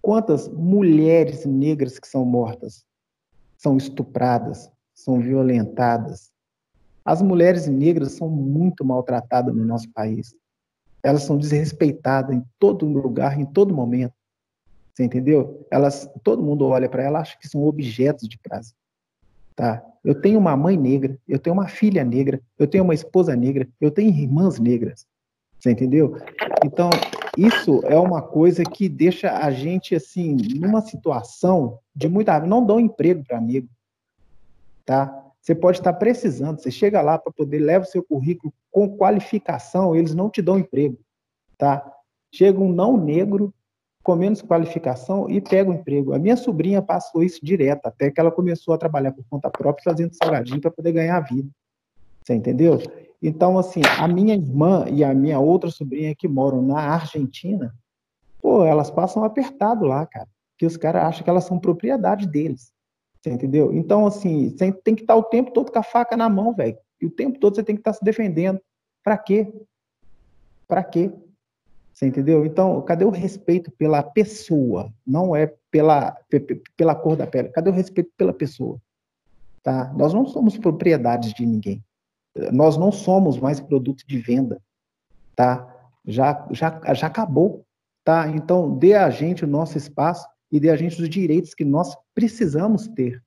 [0.00, 2.84] quantas mulheres negras que são mortas,
[3.56, 6.31] são estupradas, são violentadas,
[7.04, 10.34] as mulheres negras são muito maltratadas no nosso país.
[11.02, 14.14] Elas são desrespeitadas em todo lugar, em todo momento.
[14.94, 15.66] Você entendeu?
[15.70, 18.74] Elas, todo mundo olha para ela, acha que são objetos de prazer.
[19.56, 19.84] Tá?
[20.04, 23.68] Eu tenho uma mãe negra, eu tenho uma filha negra, eu tenho uma esposa negra,
[23.80, 25.06] eu tenho irmãs negras.
[25.58, 26.16] Você entendeu?
[26.64, 26.90] Então,
[27.36, 32.80] isso é uma coisa que deixa a gente assim numa situação de muita não dão
[32.80, 33.68] emprego para amigo,
[34.84, 35.21] tá?
[35.42, 39.94] Você pode estar precisando, você chega lá para poder levar o seu currículo com qualificação,
[39.94, 40.96] eles não te dão emprego,
[41.58, 41.84] tá?
[42.32, 43.52] Chega um não negro
[44.04, 46.14] com menos qualificação e pega o um emprego.
[46.14, 49.82] A minha sobrinha passou isso direto, até que ela começou a trabalhar por conta própria,
[49.82, 51.50] fazendo salgadinho para poder ganhar a vida.
[52.22, 52.78] Você entendeu?
[53.20, 57.74] Então, assim, a minha irmã e a minha outra sobrinha que moram na Argentina,
[58.40, 60.28] pô, elas passam apertado lá, cara.
[60.56, 62.72] Que os caras acham que elas são propriedade deles.
[63.22, 63.72] Você entendeu?
[63.72, 66.76] Então, assim, você tem que estar o tempo todo com a faca na mão, velho.
[67.00, 68.60] E o tempo todo você tem que estar se defendendo.
[69.02, 69.52] Para quê?
[70.66, 71.12] Para quê?
[71.92, 72.44] Você entendeu?
[72.44, 74.92] Então, cadê o respeito pela pessoa?
[75.06, 76.16] Não é pela,
[76.76, 77.50] pela cor da pele.
[77.50, 78.80] Cadê o respeito pela pessoa?
[79.62, 79.92] Tá?
[79.94, 81.80] Nós não somos propriedades de ninguém.
[82.52, 84.60] Nós não somos mais produto de venda,
[85.36, 85.68] tá?
[86.04, 87.64] Já, já, já acabou,
[88.02, 88.26] tá?
[88.28, 91.96] Então, dê a gente o nosso espaço e dê a gente os direitos que nós
[92.14, 93.22] precisamos ter,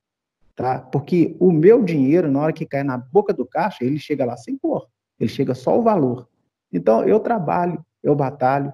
[0.56, 0.80] tá?
[0.80, 4.38] Porque o meu dinheiro, na hora que cai na boca do caixa, ele chega lá
[4.38, 4.88] sem cor,
[5.20, 6.30] ele chega só o valor.
[6.72, 8.72] Então, eu trabalho, eu batalho,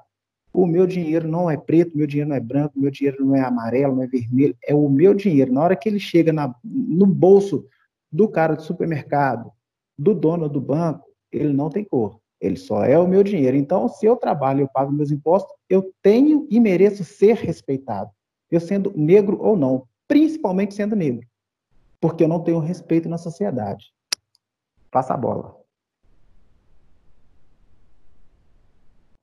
[0.53, 3.41] o meu dinheiro não é preto, meu dinheiro não é branco, meu dinheiro não é
[3.41, 5.53] amarelo, não é vermelho, é o meu dinheiro.
[5.53, 7.65] Na hora que ele chega na, no bolso
[8.11, 9.49] do cara do supermercado,
[9.97, 12.19] do dono do banco, ele não tem cor.
[12.41, 13.55] Ele só é o meu dinheiro.
[13.55, 18.11] Então, se eu trabalho, eu pago meus impostos, eu tenho e mereço ser respeitado.
[18.51, 21.25] Eu sendo negro ou não, principalmente sendo negro.
[21.99, 23.93] Porque eu não tenho respeito na sociedade.
[24.91, 25.57] Passa a bola.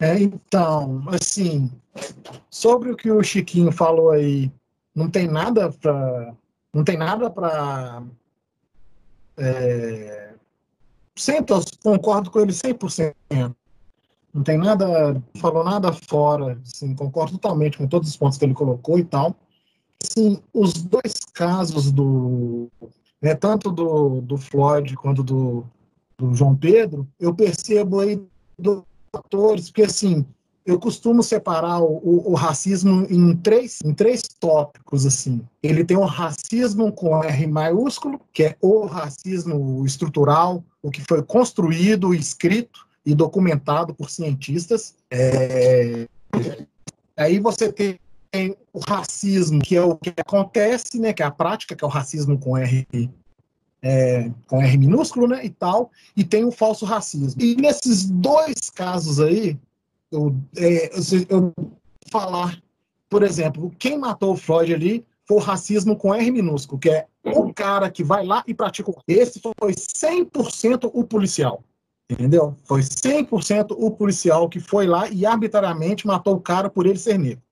[0.01, 1.71] É, então, assim,
[2.49, 4.51] sobre o que o Chiquinho falou aí,
[4.95, 6.35] não tem nada para
[6.73, 8.05] não tem nada para
[9.37, 10.35] é,
[11.17, 13.15] 100%, concordo com ele 100%.
[14.33, 18.55] Não tem nada, falou nada fora, assim, concordo totalmente com todos os pontos que ele
[18.55, 19.35] colocou e tal.
[20.03, 22.69] Assim, os dois casos do,
[23.21, 25.65] né, tanto do, do Floyd quanto do,
[26.17, 28.23] do João Pedro, eu percebo aí
[28.59, 30.25] dos atores, porque assim,
[30.65, 35.41] eu costumo separar o, o, o, racismo em três, em três tópicos, assim.
[35.63, 41.23] Ele tem o racismo com R maiúsculo, que é o racismo estrutural, o que foi
[41.23, 44.95] construído, escrito e documentado por cientistas.
[45.11, 46.07] É...
[47.17, 47.99] Aí você tem
[48.71, 51.91] o racismo, que é o que acontece, né, que é a prática, que é o
[51.91, 52.87] racismo com R
[53.81, 57.41] é, com R minúsculo, né, e tal, e tem o falso racismo.
[57.41, 59.57] E nesses dois casos aí,
[60.13, 60.91] eu, é,
[61.31, 61.55] eu
[62.13, 62.61] falar,
[63.09, 67.07] por exemplo, quem matou o Floyd ali foi o racismo com R minúsculo, que é
[67.25, 68.93] o cara que vai lá e pratica.
[69.07, 71.65] Esse foi 100% o policial.
[72.11, 72.57] Entendeu?
[72.65, 77.19] Foi 100% o policial que foi lá e arbitrariamente matou o cara por ele ser
[77.19, 77.43] negro.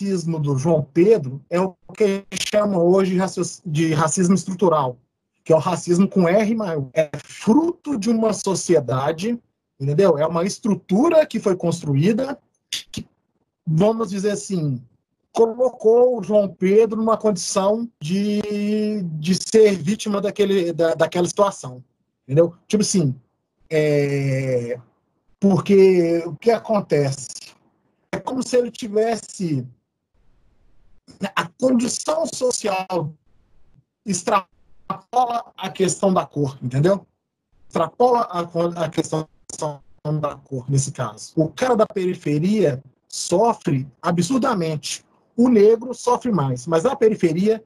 [0.00, 3.18] O racismo do João Pedro é o que chama hoje
[3.64, 4.96] de racismo estrutural,
[5.44, 6.88] que é o racismo com R maior.
[6.94, 9.38] É fruto de uma sociedade
[9.82, 10.16] entendeu?
[10.16, 12.38] É uma estrutura que foi construída
[12.70, 13.06] que,
[13.66, 14.80] vamos dizer assim,
[15.32, 21.82] colocou o João Pedro numa condição de, de ser vítima daquele, da, daquela situação,
[22.26, 22.54] entendeu?
[22.66, 23.14] Tipo assim,
[23.70, 24.78] é,
[25.40, 27.28] porque o que acontece?
[28.10, 29.66] É como se ele tivesse
[31.34, 33.12] a condição social
[34.04, 37.06] extrapola a questão da cor, entendeu?
[37.68, 39.26] Extrapola a, a questão
[40.20, 41.32] da cor, nesse caso.
[41.36, 45.04] O cara da periferia sofre absurdamente.
[45.36, 47.64] O negro sofre mais, mas a periferia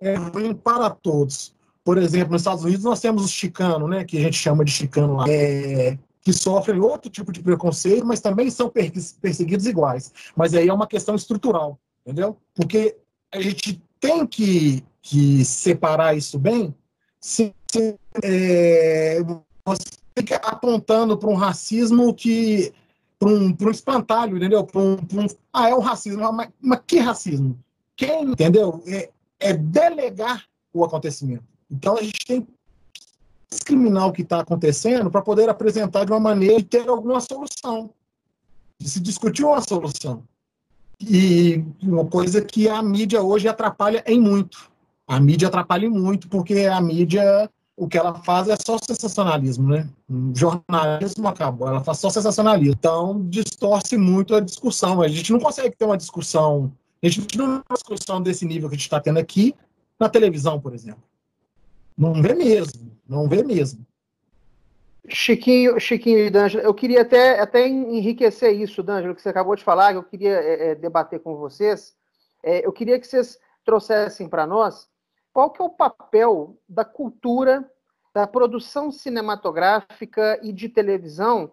[0.00, 1.54] é ruim para todos.
[1.84, 4.70] Por exemplo, nos Estados Unidos nós temos os chicanos, né, que a gente chama de
[4.70, 8.70] chicano lá, é, que sofrem outro tipo de preconceito, mas também são
[9.20, 10.12] perseguidos iguais.
[10.36, 12.36] Mas aí é uma questão estrutural, entendeu?
[12.54, 12.96] Porque
[13.32, 16.74] a gente tem que, que separar isso bem.
[17.20, 19.18] Se, se é,
[19.64, 19.84] você
[20.16, 22.72] fica apontando para um racismo que.
[23.18, 24.64] para um, um espantalho, entendeu?
[24.64, 26.32] Pra um, pra um, ah, é o racismo.
[26.32, 27.58] Mas, mas que racismo?
[27.96, 28.82] Quem, entendeu?
[28.86, 31.51] É, é delegar o acontecimento.
[31.72, 32.52] Então a gente tem que
[33.50, 37.90] discriminar o que está acontecendo para poder apresentar de uma maneira e ter alguma solução.
[38.78, 40.22] De se discutir uma solução.
[41.00, 44.70] E uma coisa que a mídia hoje atrapalha em muito.
[45.06, 49.68] A mídia atrapalha em muito, porque a mídia o que ela faz é só sensacionalismo,
[49.68, 49.88] né?
[50.08, 52.74] O jornalismo acabou, ela faz só sensacionalismo.
[52.78, 55.00] Então, distorce muito a discussão.
[55.00, 56.70] A gente não consegue ter uma discussão,
[57.02, 59.54] a gente não tem uma discussão desse nível que a gente está tendo aqui
[59.98, 61.02] na televisão, por exemplo.
[61.96, 63.84] Não vê mesmo, não vê mesmo.
[65.08, 69.64] Chiquinho, Chiquinho e D'Angelo, eu queria até, até enriquecer isso, D'Angelo, que você acabou de
[69.64, 71.94] falar, que eu queria é, é, debater com vocês.
[72.42, 74.88] É, eu queria que vocês trouxessem para nós
[75.32, 77.68] qual que é o papel da cultura,
[78.14, 81.52] da produção cinematográfica e de televisão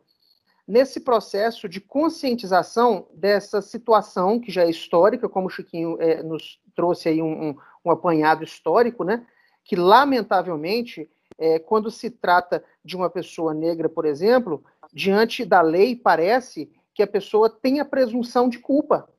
[0.67, 6.59] nesse processo de conscientização dessa situação que já é histórica, como o Chiquinho é, nos
[6.75, 9.25] trouxe aí um, um, um apanhado histórico, né?
[9.63, 15.95] Que lamentavelmente é, quando se trata de uma pessoa negra, por exemplo, diante da lei,
[15.95, 19.09] parece que a pessoa tem a presunção de culpa.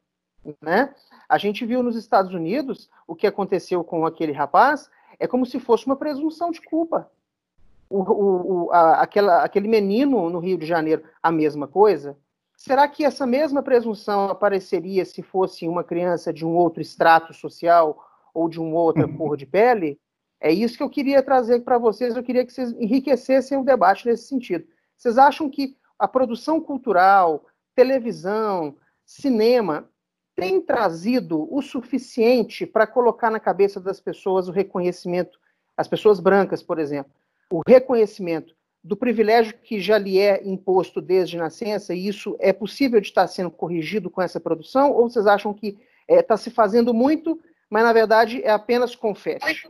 [0.61, 0.95] Né?
[1.29, 5.59] A gente viu nos Estados Unidos o que aconteceu com aquele rapaz, é como se
[5.59, 7.11] fosse uma presunção de culpa.
[7.89, 12.17] O, o, o, a, aquela, aquele menino no Rio de Janeiro, a mesma coisa?
[12.57, 18.07] Será que essa mesma presunção apareceria se fosse uma criança de um outro extrato social
[18.35, 19.17] ou de uma outra uhum.
[19.17, 19.99] cor de pele?
[20.41, 22.17] É isso que eu queria trazer para vocês.
[22.17, 24.67] Eu queria que vocês enriquecessem o debate nesse sentido.
[24.97, 29.89] Vocês acham que a produção cultural, televisão, cinema
[30.35, 35.39] tem trazido o suficiente para colocar na cabeça das pessoas o reconhecimento,
[35.77, 37.13] as pessoas brancas, por exemplo,
[37.51, 42.99] o reconhecimento do privilégio que já lhe é imposto desde nascença, e isso é possível
[43.01, 46.51] de estar sendo corrigido com essa produção, ou vocês acham que está é, tá se
[46.51, 49.69] fazendo muito, mas na verdade é apenas confete?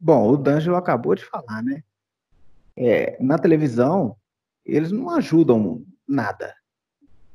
[0.00, 1.82] Bom, o D'Angelo acabou de falar, né?
[2.76, 4.16] É, na televisão,
[4.64, 6.54] eles não ajudam nada.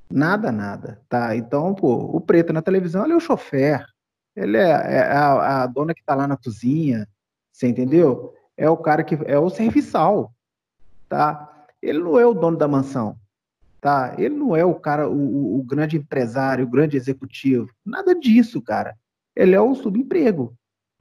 [0.10, 1.36] Nada, nada, tá?
[1.36, 3.86] Então, pô, o preto na televisão, ele é o chofer.
[4.36, 7.08] Ele é, é a, a, dona que tá lá na cozinha,
[7.52, 8.34] você entendeu?
[8.56, 10.34] É o cara que é o serviçal,
[11.10, 11.66] tá?
[11.82, 13.18] Ele não é o dono da mansão,
[13.82, 14.16] tá?
[14.18, 17.70] Ele não é o cara, o, o grande empresário, o grande executivo.
[17.86, 18.96] Nada disso, cara.
[19.36, 20.56] Ele é o subemprego,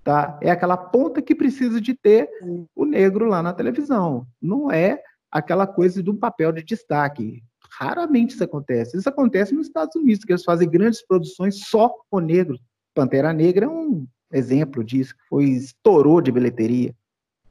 [0.05, 0.39] tá?
[0.41, 2.29] É aquela ponta que precisa de ter
[2.75, 4.27] o negro lá na televisão.
[4.41, 7.43] Não é aquela coisa do papel de destaque.
[7.79, 8.97] Raramente isso acontece.
[8.97, 12.61] Isso acontece nos Estados Unidos, que eles fazem grandes produções só com negros.
[12.95, 16.95] Pantera Negra é um exemplo disso, que foi estourou de bilheteria.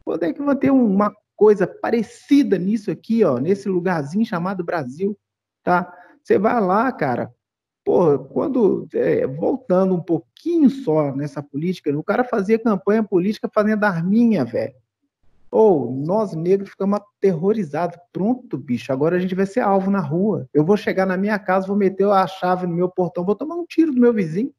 [0.03, 5.17] Quando é que vai ter uma coisa parecida nisso aqui, ó, nesse lugarzinho chamado Brasil,
[5.63, 5.91] tá?
[6.23, 7.33] Você vai lá, cara,
[7.83, 13.83] Pô, quando, é, voltando um pouquinho só nessa política, o cara fazia campanha política fazendo
[13.83, 14.75] arminha, velho.
[15.49, 17.97] Ou nós negros ficamos aterrorizados.
[18.13, 20.47] Pronto, bicho, agora a gente vai ser alvo na rua.
[20.53, 23.55] Eu vou chegar na minha casa, vou meter a chave no meu portão, vou tomar
[23.55, 24.53] um tiro do meu vizinho.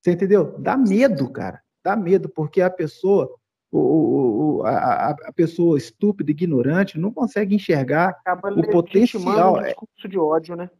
[0.00, 0.56] Você entendeu?
[0.58, 1.60] Dá medo, cara.
[1.84, 3.28] Dá medo, porque a pessoa,
[3.70, 3.78] o,
[4.60, 9.58] o, a, a, pessoa estúpida, ignorante, não consegue enxergar Acaba o potencial.
[9.58, 10.70] Um discurso de ódio, né?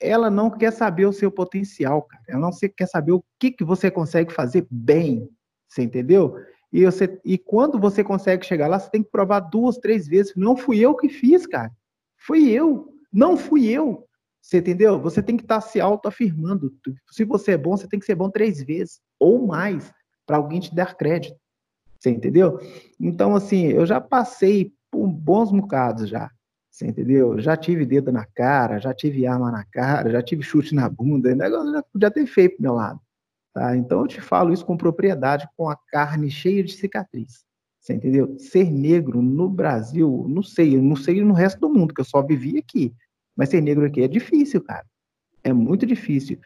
[0.00, 2.22] Ela não quer saber o seu potencial, cara.
[2.28, 5.28] Ela não quer saber o que, que você consegue fazer bem.
[5.68, 6.36] Você entendeu?
[6.72, 10.32] E, você, e quando você consegue chegar lá, você tem que provar duas, três vezes.
[10.36, 11.70] Não fui eu que fiz, cara.
[12.16, 12.94] Fui eu.
[13.12, 14.06] Não fui eu.
[14.40, 15.00] Você entendeu?
[15.00, 16.72] Você tem que estar tá se autoafirmando.
[17.10, 19.92] Se você é bom, você tem que ser bom três vezes ou mais
[20.26, 21.36] para alguém te dar crédito.
[21.98, 22.58] Você entendeu?
[22.98, 26.30] Então, assim, eu já passei por bons bocados já.
[26.72, 27.38] Você entendeu?
[27.38, 31.34] Já tive dedo na cara, já tive arma na cara, já tive chute na bunda,
[31.34, 32.98] negócio já podia ter feito pro meu lado.
[33.52, 33.76] Tá?
[33.76, 37.44] Então eu te falo isso com propriedade, com a carne cheia de cicatriz.
[37.78, 38.38] Você entendeu?
[38.38, 42.22] Ser negro no Brasil, não sei, não sei no resto do mundo, que eu só
[42.22, 42.94] vivi aqui.
[43.36, 44.86] Mas ser negro aqui é difícil, cara.
[45.44, 46.38] É muito difícil.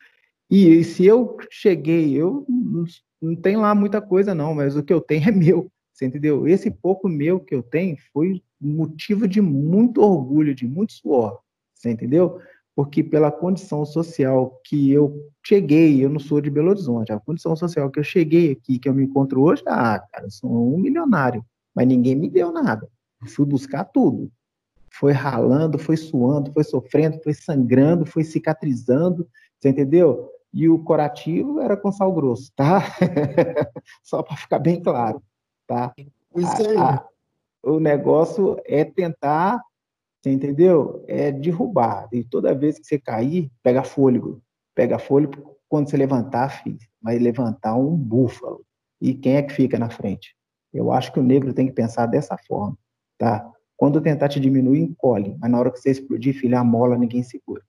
[0.50, 2.44] E, e se eu cheguei, eu
[3.20, 5.70] não, tenho lá muita coisa, não, mas o que eu tenho é meu.
[5.96, 6.46] Você entendeu?
[6.46, 11.40] Esse pouco meu que eu tenho foi motivo de muito orgulho, de muito suor,
[11.74, 12.38] você entendeu?
[12.74, 17.56] Porque pela condição social que eu cheguei, eu não sou de Belo Horizonte, a condição
[17.56, 20.76] social que eu cheguei aqui, que eu me encontro hoje, ah, cara, eu sou um
[20.76, 21.42] milionário,
[21.74, 22.86] mas ninguém me deu nada.
[23.22, 24.30] Eu fui buscar tudo.
[24.92, 29.26] Foi ralando, foi suando, foi sofrendo, foi sangrando, foi cicatrizando,
[29.58, 30.30] você entendeu?
[30.52, 32.82] E o curativo era com sal grosso, tá?
[34.04, 35.22] Só para ficar bem claro,
[35.66, 35.92] tá?
[36.36, 36.76] Isso aí.
[36.76, 37.04] A,
[37.62, 39.60] o negócio é tentar,
[40.22, 41.04] você entendeu?
[41.06, 42.08] É derrubar.
[42.12, 44.40] E toda vez que você cair, pega fôlego.
[44.74, 48.64] Pega fôlego, quando você levantar, filho, vai levantar um búfalo.
[49.00, 50.34] E quem é que fica na frente?
[50.72, 52.76] Eu acho que o negro tem que pensar dessa forma,
[53.18, 53.50] tá?
[53.76, 55.36] Quando tentar te diminuir, encolhe.
[55.38, 57.62] Mas na hora que você explodir, filho, a mola ninguém segura.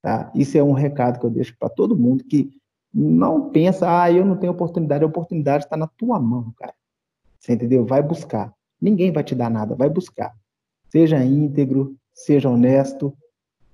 [0.00, 0.30] Tá?
[0.34, 2.50] Isso é um recado que eu deixo para todo mundo que
[2.92, 5.02] não pensa, ah, eu não tenho oportunidade.
[5.02, 6.74] A oportunidade está na tua mão, cara.
[7.44, 7.84] Você entendeu?
[7.84, 10.34] Vai buscar Ninguém vai te dar nada, vai buscar.
[10.90, 13.16] Seja íntegro, seja honesto,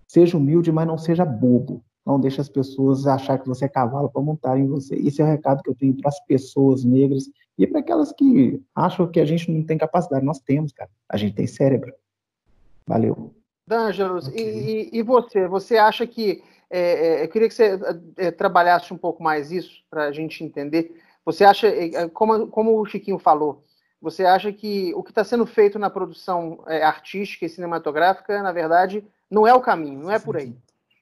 [0.07, 1.83] seja humilde, mas não seja bobo.
[2.07, 4.95] Não deixe as pessoas achar que você é cavalo para montar em você.
[4.95, 7.25] Esse é o recado que eu tenho para as pessoas negras
[7.59, 10.25] e para aquelas que acham que a gente não tem capacidade.
[10.25, 10.89] Nós temos, cara.
[11.09, 11.93] A gente tem cérebro.
[12.87, 13.35] Valeu.
[13.67, 14.89] D'Angelos, okay.
[14.93, 15.49] e, e, você?
[15.49, 16.41] Você acha que.
[16.71, 17.79] É, é, eu queria que você
[18.17, 20.95] é, trabalhasse um pouco mais isso para a gente entender.
[21.33, 23.63] Você acha, é, é, como, como o Chiquinho falou,
[24.03, 28.51] você acha que o que está sendo feito na produção é, artística e cinematográfica, na
[28.51, 30.57] verdade, não é o caminho, não é por aí?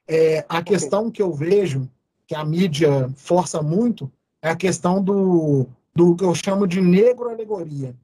[0.07, 0.75] É, a okay.
[0.75, 1.89] questão que eu vejo,
[2.27, 4.11] que a mídia força muito,
[4.41, 5.65] é a questão do,
[5.95, 7.95] do que eu chamo de negro-alegoria.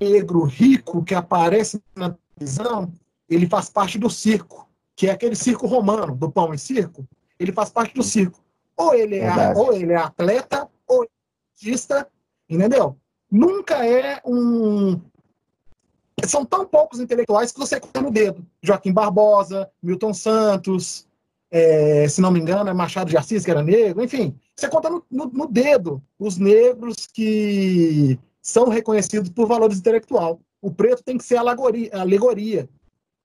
[0.00, 2.90] Negro rico que aparece na televisão,
[3.28, 7.06] ele faz parte do circo, que é aquele circo romano, do pão e circo,
[7.38, 8.38] ele faz parte do circo.
[8.76, 11.19] Ou ele é, ou ele é atleta, ou ele
[12.48, 12.96] entendeu?
[13.30, 15.00] nunca é um.
[16.26, 18.44] São tão poucos intelectuais que você conta no dedo.
[18.62, 21.06] Joaquim Barbosa, Milton Santos,
[21.50, 24.36] é, se não me engano, é Machado de Assis, que era negro, enfim.
[24.54, 30.40] Você conta no, no, no dedo os negros que são reconhecidos por valores intelectual.
[30.60, 32.68] O preto tem que ser alegoria, alegoria.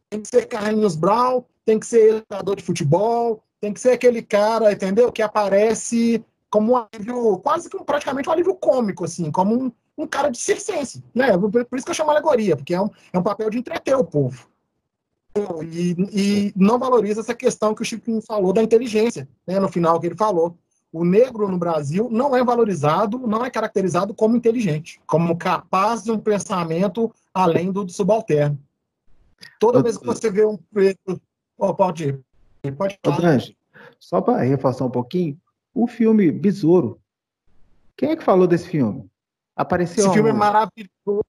[0.09, 4.21] Tem que ser Carlinhos Brown, tem que ser jogador de futebol, tem que ser aquele
[4.21, 5.11] cara, entendeu?
[5.11, 6.23] Que aparece
[6.55, 10.29] como um alívio, quase que um, praticamente um alívio cômico, assim, como um, um cara
[10.29, 11.37] de circense, né?
[11.37, 13.93] Por, por, isso que eu chamo alegoria, porque é um, é um papel de entreter
[13.93, 14.47] o povo.
[15.69, 19.59] E, e não valoriza essa questão que o Chico falou da inteligência, né?
[19.59, 20.57] No final que ele falou.
[20.93, 26.11] O negro no Brasil não é valorizado, não é caracterizado como inteligente, como capaz de
[26.11, 28.57] um pensamento além do, do subalterno.
[29.59, 31.21] Toda vez que você vê um preto.
[31.57, 32.23] Oh, pode ir.
[32.77, 33.41] Pode falar.
[33.99, 35.37] só para reforçar um pouquinho,
[35.75, 36.99] o filme Besouro.
[37.97, 39.07] Quem é que falou desse filme?
[39.55, 40.05] Apareceu.
[40.05, 41.25] Esse filme é maravilhoso.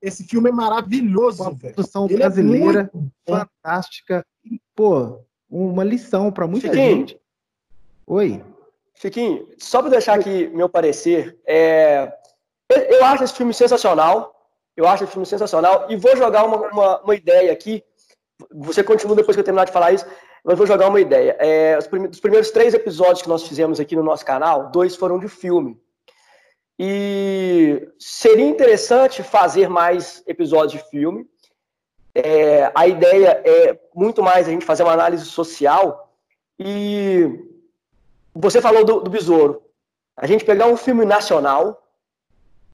[0.00, 2.90] Esse filme é maravilhoso, Uma produção Ele é brasileira
[3.26, 4.24] é fantástica.
[4.44, 5.20] E, pô,
[5.50, 7.20] uma lição para muita Chiquinho, gente.
[8.06, 8.44] Oi.
[8.94, 12.12] Chiquinho, só para deixar aqui meu parecer, é...
[12.68, 14.30] eu acho esse filme sensacional.
[14.76, 15.90] Eu acho esse filme sensacional.
[15.90, 17.82] E vou jogar uma, uma, uma ideia aqui.
[18.54, 20.06] Você continua depois que eu terminar de falar isso,
[20.44, 21.36] mas vou jogar uma ideia.
[21.38, 21.86] É, os,
[22.20, 25.80] primeiros três episódios que nós fizemos aqui no nosso canal, dois foram de filme.
[26.78, 31.28] E seria interessante fazer mais episódios de filme.
[32.14, 36.12] É, a ideia é muito mais a gente fazer uma análise social.
[36.58, 37.28] E
[38.34, 39.62] você falou do, do Besouro.
[40.16, 41.86] A gente pegar um filme nacional,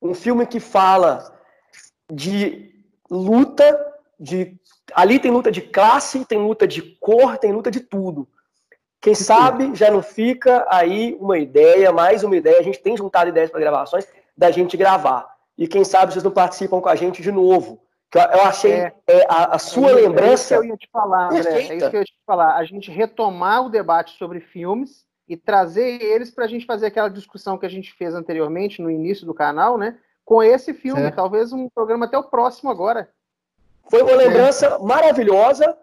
[0.01, 1.39] um filme que fala
[2.11, 2.75] de
[3.11, 3.79] luta,
[4.19, 4.58] de
[4.95, 8.29] ali tem luta de classe, tem luta de cor, tem luta de tudo.
[9.01, 12.59] Quem sabe já não fica aí uma ideia, mais uma ideia.
[12.59, 15.29] A gente tem juntado ideias para gravações da gente gravar.
[15.57, 17.81] E quem sabe vocês não participam com a gente de novo.
[18.15, 20.55] Eu achei é, é, a, a, sua é, lembrança.
[20.55, 21.53] É isso que eu ia te falar, André.
[21.53, 22.57] É isso que eu ia te falar.
[22.57, 27.11] A gente retomar o debate sobre filmes e trazer eles para a gente fazer aquela
[27.11, 29.99] discussão que a gente fez anteriormente no início do canal, né?
[30.25, 33.11] Com esse filme, talvez um programa até o próximo agora.
[33.91, 35.77] Foi uma lembrança maravilhosa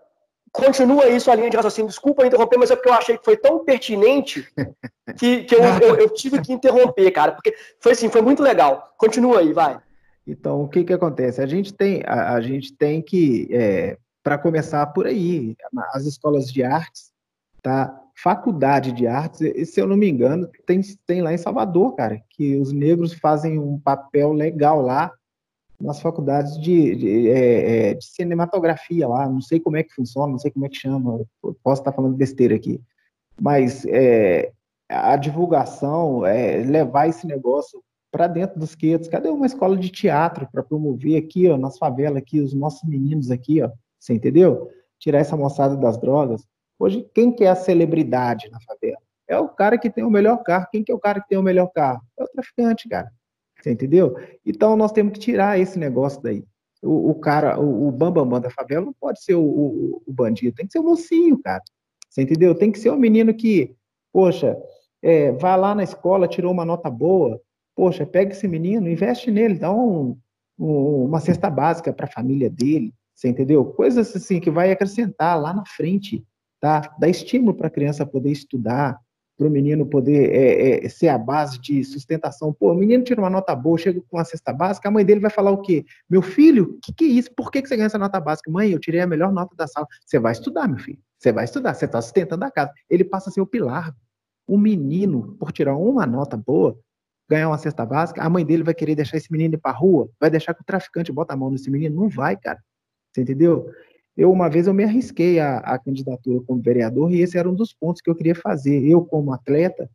[0.55, 1.89] continua isso a linha de raciocínio.
[1.89, 4.47] Desculpa interromper, mas é porque eu achei que foi tão pertinente
[5.17, 7.33] que, que eu, eu, eu, tive que interromper, cara.
[7.33, 8.93] Porque foi assim, foi muito legal.
[8.97, 9.79] Continua aí, vai.
[10.25, 11.41] Então, o que que acontece?
[11.41, 15.55] A gente tem, a, a gente tem que, é, para começar por aí,
[15.93, 17.11] as escolas de artes,
[17.61, 18.01] tá?
[18.15, 22.55] Faculdade de artes, se eu não me engano, tem, tem lá em Salvador, cara, que
[22.55, 25.11] os negros fazem um papel legal lá
[25.79, 30.31] nas faculdades de, de, é, é, de, cinematografia lá, não sei como é que funciona,
[30.31, 31.21] não sei como é que chama,
[31.63, 32.81] posso estar falando besteira aqui,
[33.39, 34.51] mas é,
[34.89, 40.47] a divulgação, é, levar esse negócio para dentro dos quedos, cadê uma escola de teatro
[40.51, 43.69] para promover aqui, ó, nas favelas aqui, os nossos meninos aqui, ó,
[43.99, 44.69] você entendeu?
[44.97, 46.45] Tirar essa moçada das drogas.
[46.79, 48.97] Hoje, quem que é a celebridade na favela?
[49.27, 50.67] É o cara que tem o melhor carro.
[50.71, 52.01] Quem que é o cara que tem o melhor carro?
[52.17, 53.11] É o traficante, cara.
[53.61, 54.15] Você entendeu?
[54.45, 56.43] Então nós temos que tirar esse negócio daí.
[56.81, 60.03] O, o cara, o, o bambambam bam, bam da favela não pode ser o, o,
[60.05, 61.61] o, bandido, tem que ser o mocinho, cara.
[62.09, 62.53] Você entendeu?
[62.53, 63.75] Tem que ser o menino que,
[64.13, 64.55] poxa,
[65.01, 67.41] é, vai lá na escola, tirou uma nota boa,
[67.75, 70.17] poxa, pega esse menino, investe nele, dá um,
[70.57, 73.65] um, uma cesta básica para a família dele, você entendeu?
[73.65, 76.23] Coisas assim que vai acrescentar lá na frente,
[76.59, 76.95] tá?
[76.99, 78.99] Dá estímulo para a criança poder estudar,
[79.37, 82.53] para o menino poder é, é, ser a base de sustentação.
[82.53, 85.19] Pô, o menino tira uma nota boa, chega com uma cesta básica, a mãe dele
[85.19, 85.85] vai falar o quê?
[86.09, 87.33] Meu filho, o que, que é isso?
[87.35, 88.49] Por que, que você ganha essa nota básica?
[88.49, 89.87] Mãe, eu tirei a melhor nota da sala.
[90.05, 90.99] Você vai estudar, meu filho.
[91.19, 92.71] Você vai estudar, você está sustentando a casa.
[92.89, 93.93] Ele passa a ser o pilar.
[94.47, 96.77] O menino, por tirar uma nota boa,
[97.29, 100.09] ganhar uma cesta básica, a mãe dele vai querer deixar esse menino ir para rua,
[100.19, 102.59] vai deixar que o traficante bota a mão nesse menino, não vai, cara.
[103.11, 103.69] Você entendeu?
[104.17, 107.73] Eu uma vez eu me arrisquei à candidatura como vereador e esse era um dos
[107.73, 108.85] pontos que eu queria fazer.
[108.85, 109.89] Eu como atleta,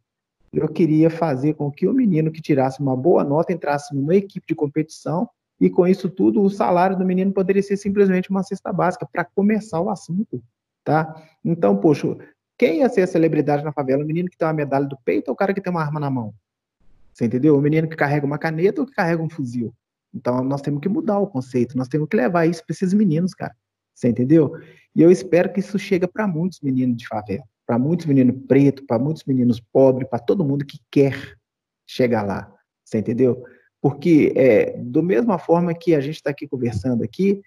[0.52, 4.46] eu queria fazer com que o menino que tirasse uma boa nota entrasse numa equipe
[4.46, 5.28] de competição
[5.60, 9.24] e com isso tudo o salário do menino poderia ser simplesmente uma cesta básica para
[9.24, 10.42] começar o assunto,
[10.84, 11.14] tá?
[11.44, 12.16] Então, poxa,
[12.58, 14.02] quem ia ser a celebridade na favela?
[14.02, 16.00] O menino que tem uma medalha do peito ou o cara que tem uma arma
[16.00, 16.34] na mão?
[17.12, 17.56] Você entendeu?
[17.56, 19.74] O menino que carrega uma caneta ou que carrega um fuzil?
[20.12, 23.34] Então, nós temos que mudar o conceito, nós temos que levar isso para esses meninos,
[23.34, 23.54] cara.
[24.00, 24.52] Você entendeu?
[24.94, 28.84] E eu espero que isso chegue para muitos meninos de favela para muitos meninos pretos,
[28.84, 31.14] para muitos meninos pobres, para todo mundo que quer
[31.86, 32.52] chegar lá.
[32.84, 33.44] Você entendeu?
[33.80, 37.40] Porque, é, do mesma forma que a gente está aqui conversando aqui,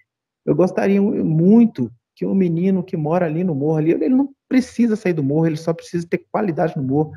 [0.46, 4.96] eu gostaria muito que um menino que mora ali no morro, ali, ele não precisa
[4.96, 7.12] sair do morro, ele só precisa ter qualidade no morro.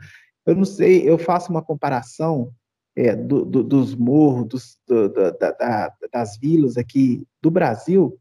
[0.46, 2.52] Eu não sei, eu faço uma comparação
[2.94, 8.20] é, do, do, dos morros, dos, do, da, da, das vilas aqui do Brasil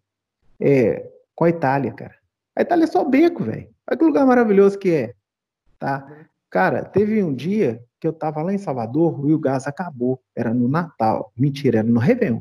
[0.61, 2.15] é, com a Itália, cara.
[2.55, 3.69] A Itália é só beco, velho.
[3.89, 5.15] Olha que lugar maravilhoso que é,
[5.79, 6.27] tá?
[6.51, 10.21] Cara, teve um dia que eu tava lá em Salvador e o gás acabou.
[10.35, 11.33] Era no Natal.
[11.37, 12.41] Mentira, era no Réveillon.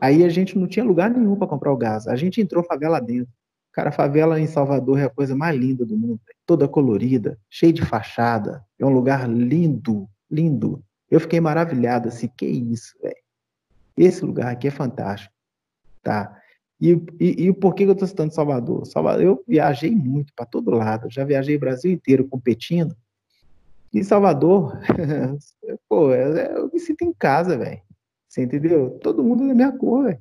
[0.00, 2.06] Aí a gente não tinha lugar nenhum para comprar o gás.
[2.06, 3.32] A gente entrou favela dentro.
[3.72, 6.20] Cara, a favela em Salvador é a coisa mais linda do mundo.
[6.46, 8.64] Toda colorida, cheia de fachada.
[8.78, 10.82] É um lugar lindo, lindo.
[11.10, 13.16] Eu fiquei maravilhado assim, que isso, velho.
[13.96, 15.32] Esse lugar aqui é fantástico,
[16.02, 16.40] tá?
[16.80, 18.86] E, e, e por que eu estou citando Salvador?
[18.86, 19.22] Salvador?
[19.22, 22.94] Eu viajei muito para todo lado, já viajei o Brasil inteiro competindo.
[23.92, 24.78] E Salvador,
[25.88, 27.80] pô, eu me sinto em casa, velho.
[28.28, 28.90] Você entendeu?
[29.02, 30.20] Todo mundo é da minha cor, velho.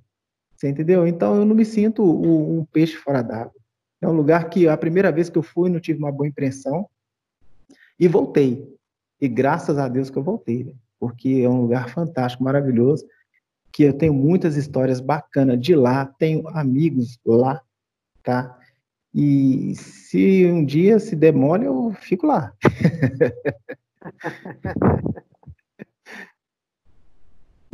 [0.56, 1.06] Você entendeu?
[1.06, 3.54] Então eu não me sinto um, um peixe fora d'água.
[4.02, 6.88] É um lugar que a primeira vez que eu fui não tive uma boa impressão
[8.00, 8.74] e voltei.
[9.20, 13.06] E graças a Deus que eu voltei, porque é um lugar fantástico, maravilhoso
[13.76, 17.62] que eu tenho muitas histórias bacanas de lá, tenho amigos lá,
[18.24, 18.58] tá?
[19.14, 22.54] E se um dia se demole, eu fico lá.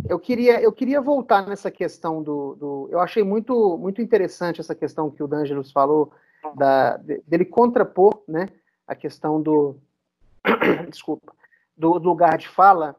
[0.09, 4.73] eu queria, eu queria voltar nessa questão do, do, Eu achei muito, muito interessante essa
[4.73, 6.11] questão que o D'Angelos falou,
[6.55, 8.49] da, dele contrapor né,
[8.87, 9.77] a questão do.
[10.89, 11.31] Desculpa,
[11.77, 12.95] do, do lugar de fala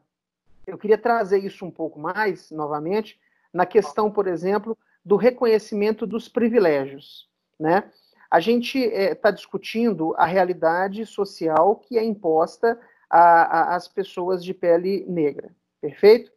[0.66, 3.18] eu queria trazer isso um pouco mais, novamente,
[3.52, 7.28] na questão, por exemplo, do reconhecimento dos privilégios.
[7.58, 7.90] Né?
[8.30, 12.78] A gente está eh, é, discutindo a realidade social que é imposta
[13.10, 16.32] às pessoas de pele negra, perfeito?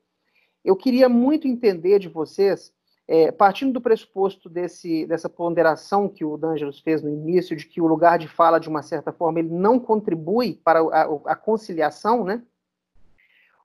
[0.64, 2.74] Eu queria muito entender de vocês,
[3.08, 7.80] é, partindo do pressuposto desse, dessa ponderação que o D'Angelos fez no início, de que
[7.80, 12.26] o lugar de fala, de uma certa forma, ele não contribui para a, a conciliação,
[12.26, 12.44] né?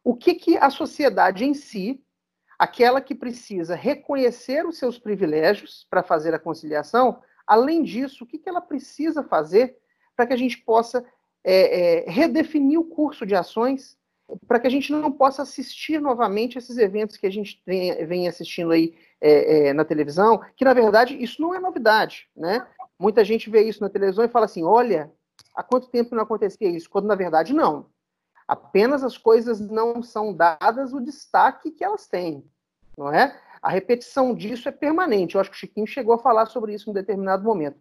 [0.02, 2.02] O que, que a sociedade em si,
[2.58, 8.38] aquela que precisa reconhecer os seus privilégios para fazer a conciliação, além disso, o que,
[8.38, 9.76] que ela precisa fazer
[10.16, 11.04] para que a gente possa
[11.42, 13.98] é, é, redefinir o curso de ações,
[14.46, 18.70] para que a gente não possa assistir novamente esses eventos que a gente vem, assistindo
[18.70, 22.66] aí é, é, na televisão, que na verdade isso não é novidade, né?
[22.98, 25.10] Muita gente vê isso na televisão e fala assim, olha,
[25.54, 26.88] há quanto tempo não acontecia isso?
[26.88, 27.86] Quando na verdade não.
[28.50, 32.44] Apenas as coisas não são dadas o destaque que elas têm,
[32.98, 33.40] não é?
[33.62, 35.36] A repetição disso é permanente.
[35.36, 37.78] Eu acho que o Chiquinho chegou a falar sobre isso em um determinado momento.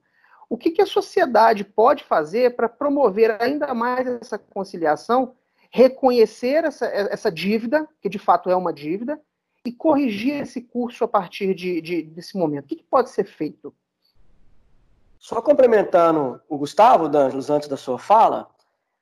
[0.47, 5.33] O que, que a sociedade pode fazer para promover ainda mais essa conciliação,
[5.71, 9.19] reconhecer essa, essa dívida, que de fato é uma dívida,
[9.65, 12.65] e corrigir esse curso a partir de, de desse momento?
[12.65, 13.73] O que, que pode ser feito?
[15.17, 18.47] Só complementando o Gustavo, D'Angelos, antes da sua fala,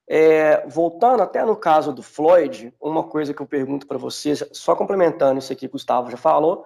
[0.07, 4.73] é, voltando até no caso do Floyd, uma coisa que eu pergunto para vocês, só
[4.73, 6.65] complementando isso aqui que o Gustavo já falou,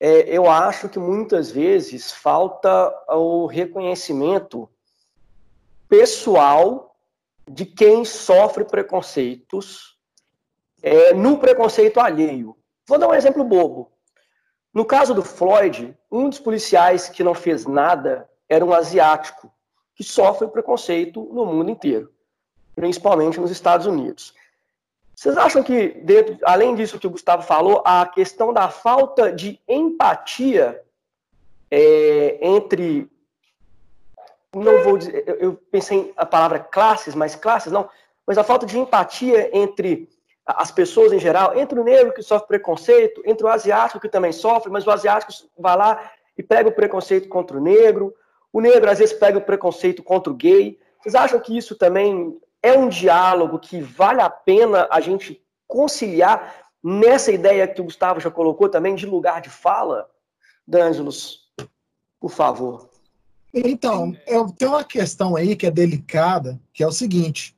[0.00, 4.68] é, eu acho que muitas vezes falta o reconhecimento
[5.88, 6.96] pessoal
[7.48, 9.96] de quem sofre preconceitos
[10.82, 12.56] é, no preconceito alheio.
[12.88, 13.92] Vou dar um exemplo bobo.
[14.74, 19.52] No caso do Floyd, um dos policiais que não fez nada era um asiático
[19.94, 22.10] que sofre preconceito no mundo inteiro
[22.74, 24.34] principalmente nos Estados Unidos.
[25.14, 29.60] Vocês acham que, dentro, além disso que o Gustavo falou, a questão da falta de
[29.68, 30.82] empatia
[31.70, 33.08] é, entre.
[34.54, 37.88] Não vou dizer, eu pensei a palavra classes, mas classes não,
[38.26, 40.08] mas a falta de empatia entre
[40.44, 44.32] as pessoas em geral, entre o negro que sofre preconceito, entre o asiático que também
[44.32, 48.14] sofre, mas o asiático vai lá e pega o preconceito contra o negro,
[48.52, 50.78] o negro às vezes pega o preconceito contra o gay.
[51.00, 56.70] Vocês acham que isso também é um diálogo que vale a pena a gente conciliar
[56.82, 60.08] nessa ideia que o Gustavo já colocou também de lugar de fala?
[60.66, 61.50] D'Angelos,
[62.20, 62.88] por favor.
[63.52, 67.54] Então, eu tenho uma questão aí que é delicada, que é o seguinte,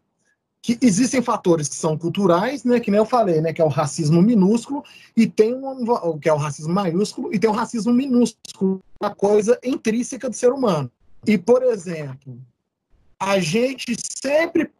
[0.60, 3.68] que existem fatores que são culturais, né, que nem eu falei, né, que é o
[3.68, 4.82] racismo minúsculo,
[5.14, 9.58] e tem um, que é o racismo maiúsculo, e tem o racismo minúsculo, a coisa
[9.62, 10.90] intrínseca do ser humano.
[11.26, 12.40] E, por exemplo,
[13.20, 14.72] a gente sempre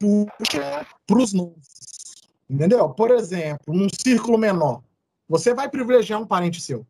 [0.00, 2.88] puxa para os nossos, entendeu?
[2.88, 4.82] Por exemplo, num círculo menor,
[5.28, 6.86] você vai privilegiar um parente seu,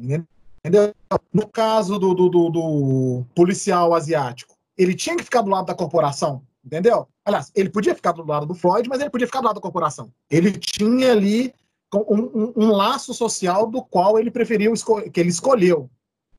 [0.00, 0.94] entendeu?
[1.32, 5.74] No caso do, do, do, do policial asiático, ele tinha que ficar do lado da
[5.74, 7.06] corporação, entendeu?
[7.24, 9.60] Aliás, ele podia ficar do lado do Floyd, mas ele podia ficar do lado da
[9.60, 10.10] corporação.
[10.30, 11.54] Ele tinha ali
[11.94, 14.72] um, um, um laço social do qual ele preferiu
[15.12, 15.88] que ele escolheu.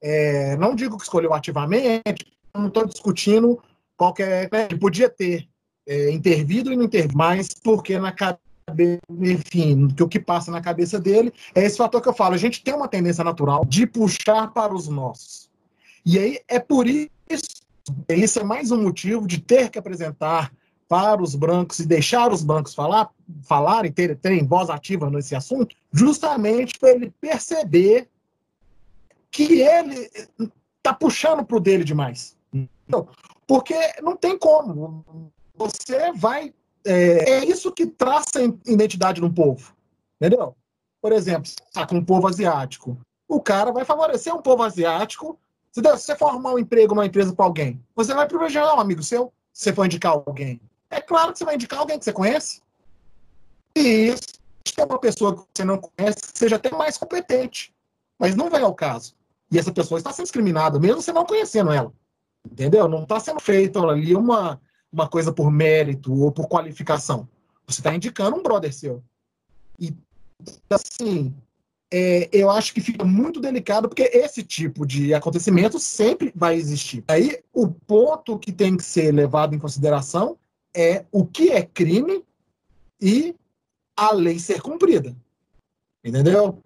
[0.01, 3.61] É, não digo que escolheu ativamente, não estou discutindo
[3.95, 4.49] qualquer.
[4.51, 5.47] Né, ele podia ter
[5.87, 10.61] é, intervido e não intervido, mas porque na cabeça, enfim, que o que passa na
[10.61, 12.33] cabeça dele é esse fator que eu falo.
[12.33, 15.49] A gente tem uma tendência natural de puxar para os nossos.
[16.05, 17.09] E aí é por isso,
[18.09, 20.51] isso é mais um motivo de ter que apresentar
[20.87, 23.09] para os brancos e deixar os brancos falar,
[23.43, 28.07] falarem, terem, terem voz ativa nesse assunto, justamente para ele perceber
[29.31, 30.09] que ele
[30.77, 32.37] está puxando para o dele demais.
[33.47, 35.03] Porque não tem como.
[35.57, 36.53] Você vai.
[36.83, 39.73] É, é isso que traça a identidade de um povo.
[40.19, 40.55] Entendeu?
[41.01, 42.97] Por exemplo, está com um povo asiático.
[43.27, 45.39] O cara vai favorecer um povo asiático.
[45.71, 49.03] Se você for arrumar um emprego numa empresa para alguém, você vai privilegiar um amigo
[49.03, 50.59] seu se você for indicar alguém.
[50.89, 52.61] É claro que você vai indicar alguém que você conhece.
[53.75, 54.23] E isso
[54.77, 57.73] é uma pessoa que você não conhece que seja até mais competente.
[58.17, 59.13] Mas não vem ao caso.
[59.51, 61.91] E essa pessoa está sendo discriminada, mesmo você não conhecendo ela.
[62.49, 62.87] Entendeu?
[62.87, 64.61] Não está sendo feito ali uma,
[64.95, 67.27] uma coisa por mérito ou por qualificação.
[67.67, 69.03] Você está indicando um brother seu.
[69.77, 69.93] E,
[70.69, 71.35] assim,
[71.91, 77.03] é, eu acho que fica muito delicado, porque esse tipo de acontecimento sempre vai existir.
[77.09, 80.37] Aí, o ponto que tem que ser levado em consideração
[80.73, 82.23] é o que é crime
[83.01, 83.35] e
[83.97, 85.13] a lei ser cumprida.
[86.03, 86.63] Entendeu?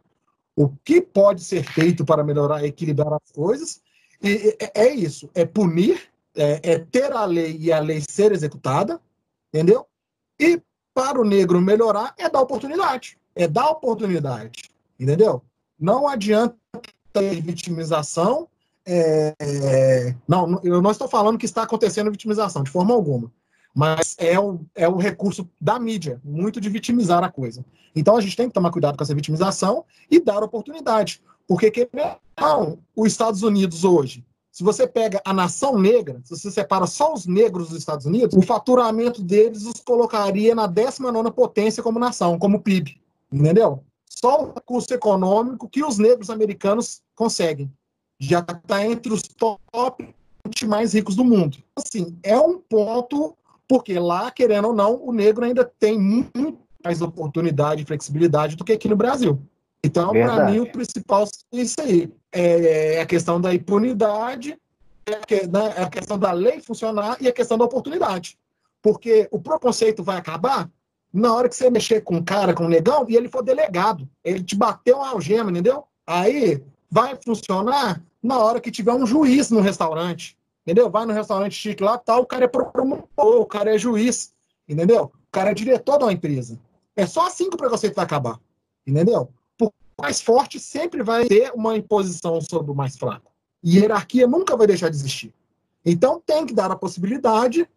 [0.56, 3.82] O que pode ser feito para melhorar, equilibrar as coisas,
[4.22, 8.32] e, é, é isso, é punir, é, é ter a lei e a lei ser
[8.32, 9.00] executada,
[9.54, 9.86] entendeu?
[10.40, 10.62] E
[10.94, 14.64] para o negro melhorar é dar oportunidade, é dar oportunidade,
[15.00, 15.42] entendeu?
[15.80, 16.56] Não adianta
[17.14, 18.48] ter vitimização,
[18.86, 23.32] é, é, não, eu não estou falando que está acontecendo vitimização, de forma alguma
[23.74, 27.64] mas é o, é o recurso da mídia, muito de vitimizar a coisa.
[27.96, 31.22] Então a gente tem que tomar cuidado com essa vitimização e dar oportunidade.
[31.48, 31.90] Porque
[32.40, 37.14] não, os Estados Unidos hoje, se você pega a nação negra, se você separa só
[37.14, 42.38] os negros dos Estados Unidos, o faturamento deles os colocaria na 19 potência como nação,
[42.40, 43.00] como PIB.
[43.32, 43.84] Entendeu?
[44.10, 47.72] Só o recurso econômico que os negros americanos conseguem.
[48.20, 50.14] Já está entre os top
[50.66, 51.58] mais ricos do mundo.
[51.76, 53.38] Assim, é um ponto
[53.68, 58.66] porque lá, querendo ou não, o negro ainda tem muito mais oportunidade e flexibilidade do
[58.66, 59.40] que aqui no Brasil.
[59.84, 62.12] Então, para mim, o principal é isso aí.
[62.32, 64.60] É a questão da impunidade,
[65.08, 68.38] né, é a questão da lei funcionar e a questão da oportunidade.
[68.82, 70.70] Porque o preconceito vai acabar
[71.12, 74.08] na hora que você mexer com um cara, com um negão, e ele for delegado.
[74.24, 75.86] Ele te bateu uma algema, entendeu?
[76.06, 80.38] Aí vai funcionar na hora que tiver um juiz no restaurante.
[80.68, 80.90] Entendeu?
[80.90, 84.36] Vai no restaurante chique lá, tal, o cara é promotor, o cara é juiz,
[84.68, 85.06] entendeu?
[85.06, 86.60] O cara é diretor de uma empresa.
[86.96, 88.40] É só assim que o preconceito vai acabar,
[88.86, 89.30] entendeu?
[90.02, 93.32] Mais forte sempre vai ter uma imposição sobre o mais fraco.
[93.64, 95.34] E hierarquia nunca vai deixar de existir.
[95.86, 97.68] Então tem que dar a possibilidade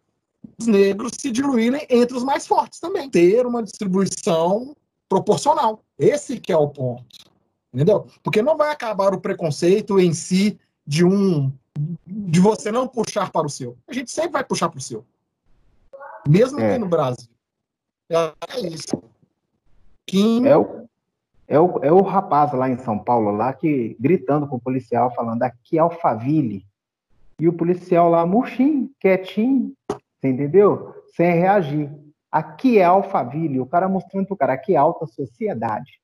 [0.57, 3.09] dos negros se diluírem entre os mais fortes também.
[3.09, 4.75] Ter uma distribuição
[5.09, 5.81] proporcional.
[5.97, 7.05] Esse que é o ponto.
[7.73, 8.07] Entendeu?
[8.21, 11.51] Porque não vai acabar o preconceito em si de um
[12.05, 13.75] de você não puxar para o seu.
[13.87, 15.03] A gente sempre vai puxar para o seu.
[16.27, 16.69] Mesmo é.
[16.69, 17.27] aqui no Brasil.
[18.09, 19.01] É isso.
[20.05, 20.45] Kim...
[20.45, 20.87] É, o,
[21.53, 25.13] é, o, é o rapaz lá em São Paulo, lá que gritando com o policial,
[25.13, 26.65] falando aqui é Alphaville.
[27.39, 30.95] E o policial lá, murchinho, quietinho, você entendeu?
[31.15, 31.91] Sem reagir.
[32.31, 33.59] Aqui é Alphaville.
[33.59, 36.01] O cara mostrando pro cara, aqui é alta sociedade.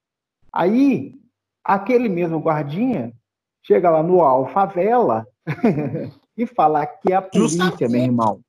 [0.53, 1.15] Aí,
[1.63, 3.11] aquele mesmo guardinha
[3.63, 5.25] chega lá no Alfavela
[6.37, 8.39] e falar que é a polícia, meu irmão.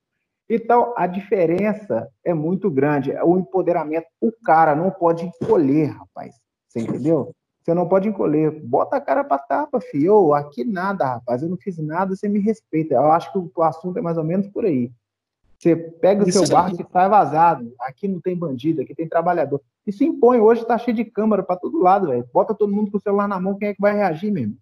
[0.50, 3.10] Então, a diferença é muito grande.
[3.24, 6.34] O empoderamento, o cara não pode encolher, rapaz.
[6.70, 7.34] Você entendeu?
[7.62, 8.50] Você não pode encolher.
[8.62, 10.32] Bota a cara pra tapa, filho.
[10.32, 11.42] aqui nada, rapaz.
[11.42, 12.94] Eu não fiz nada, você me respeita.
[12.94, 14.92] Eu acho que o assunto é mais ou menos por aí.
[15.58, 17.74] Você pega o Isso seu barco e sai vazado.
[17.80, 19.60] Aqui não tem bandido, aqui tem trabalhador.
[19.86, 20.40] Isso impõe.
[20.40, 22.26] Hoje tá cheio de câmera para todo lado, velho.
[22.32, 24.56] Bota todo mundo com o celular na mão, quem é que vai reagir mesmo?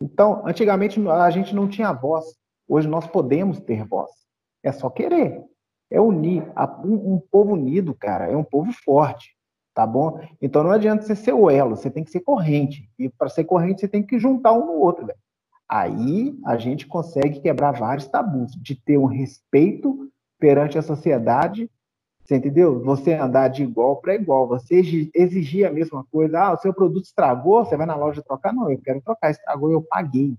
[0.00, 2.24] Então, antigamente a gente não tinha voz.
[2.66, 4.10] Hoje nós podemos ter voz.
[4.62, 5.44] É só querer.
[5.90, 6.42] É unir.
[6.84, 9.35] Um, um povo unido, cara, é um povo forte.
[9.76, 10.18] Tá bom?
[10.40, 12.88] Então não adianta você ser o elo, você tem que ser corrente.
[12.98, 15.18] E para ser corrente, você tem que juntar um no outro, velho.
[15.68, 21.70] Aí a gente consegue quebrar vários tabus, de ter um respeito perante a sociedade,
[22.24, 22.82] você entendeu?
[22.84, 24.76] Você andar de igual para igual, você
[25.14, 26.40] exigir a mesma coisa.
[26.40, 28.54] Ah, o seu produto estragou, você vai na loja trocar?
[28.54, 30.38] Não, eu quero trocar, estragou, eu paguei,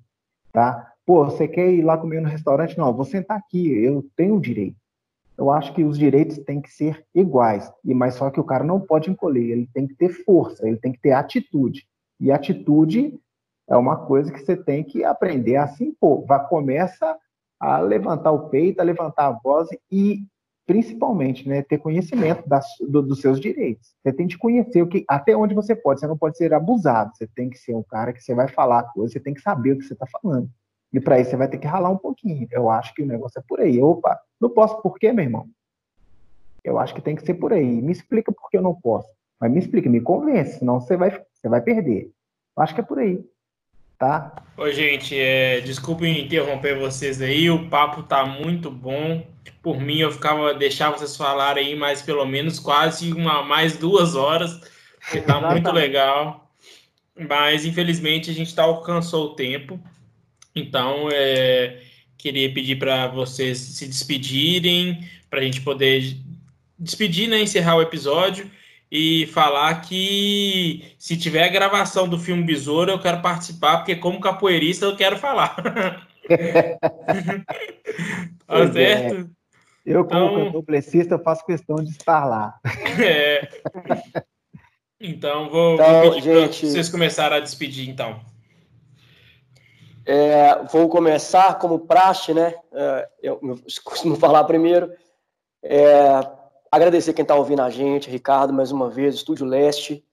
[0.51, 0.93] tá?
[1.05, 2.75] Pô, você quer ir lá comer no restaurante?
[2.75, 4.77] Não, vou sentar aqui, eu tenho direito.
[5.37, 8.63] Eu acho que os direitos têm que ser iguais, e mas só que o cara
[8.63, 11.87] não pode encolher, ele tem que ter força, ele tem que ter atitude.
[12.19, 13.19] E atitude
[13.69, 16.25] é uma coisa que você tem que aprender a se impor.
[16.25, 17.15] Vai, começa
[17.59, 20.23] a levantar o peito, a levantar a voz e,
[20.65, 23.93] principalmente, né, ter conhecimento das, do, dos seus direitos.
[24.01, 25.99] Você tem que conhecer o que, até onde você pode.
[25.99, 27.11] Você não pode ser abusado.
[27.15, 29.73] Você tem que ser um cara que você vai falar coisa, você tem que saber
[29.73, 30.49] o que você está falando.
[30.93, 32.47] E para isso você vai ter que ralar um pouquinho.
[32.51, 33.81] Eu acho que o negócio é por aí.
[33.81, 35.47] Opa, não posso por quê, meu irmão?
[36.63, 37.81] Eu acho que tem que ser por aí.
[37.81, 39.09] Me explica por que eu não posso.
[39.39, 42.11] Mas me explica, me convence, senão você vai, você vai perder.
[42.55, 43.23] Eu acho que é por aí
[43.97, 44.43] tá?
[44.57, 49.25] Oi, gente, é, desculpem interromper vocês aí, o papo tá muito bom.
[49.61, 54.15] Por mim, eu ficava deixar vocês falarem aí mais pelo menos quase uma mais duas
[54.15, 54.59] horas,
[54.99, 56.51] porque tá muito legal.
[57.17, 59.79] Mas infelizmente a gente tá, alcançou o tempo.
[60.57, 61.81] Então, é,
[62.17, 66.17] queria pedir para vocês se despedirem, para a gente poder
[66.77, 68.49] despedir, né, encerrar o episódio
[68.91, 74.19] e falar que se tiver a gravação do filme Besouro, eu quero participar, porque como
[74.19, 75.55] capoeirista eu quero falar.
[78.47, 78.71] tá é.
[78.71, 79.15] certo?
[79.15, 79.37] É.
[79.85, 82.59] Eu, como então, cantor eu faço questão de estar lá.
[82.99, 83.47] É.
[84.99, 88.19] Então, vou, então, vou pedir gente, para vocês começarem a despedir, então.
[90.07, 92.55] É, vou começar como praxe, né?
[92.71, 93.39] É, eu,
[93.83, 94.91] costumo falar primeiro.
[95.61, 96.21] É,
[96.71, 100.03] Agradecer quem está ouvindo a gente, Ricardo, mais uma vez, Estúdio Leste.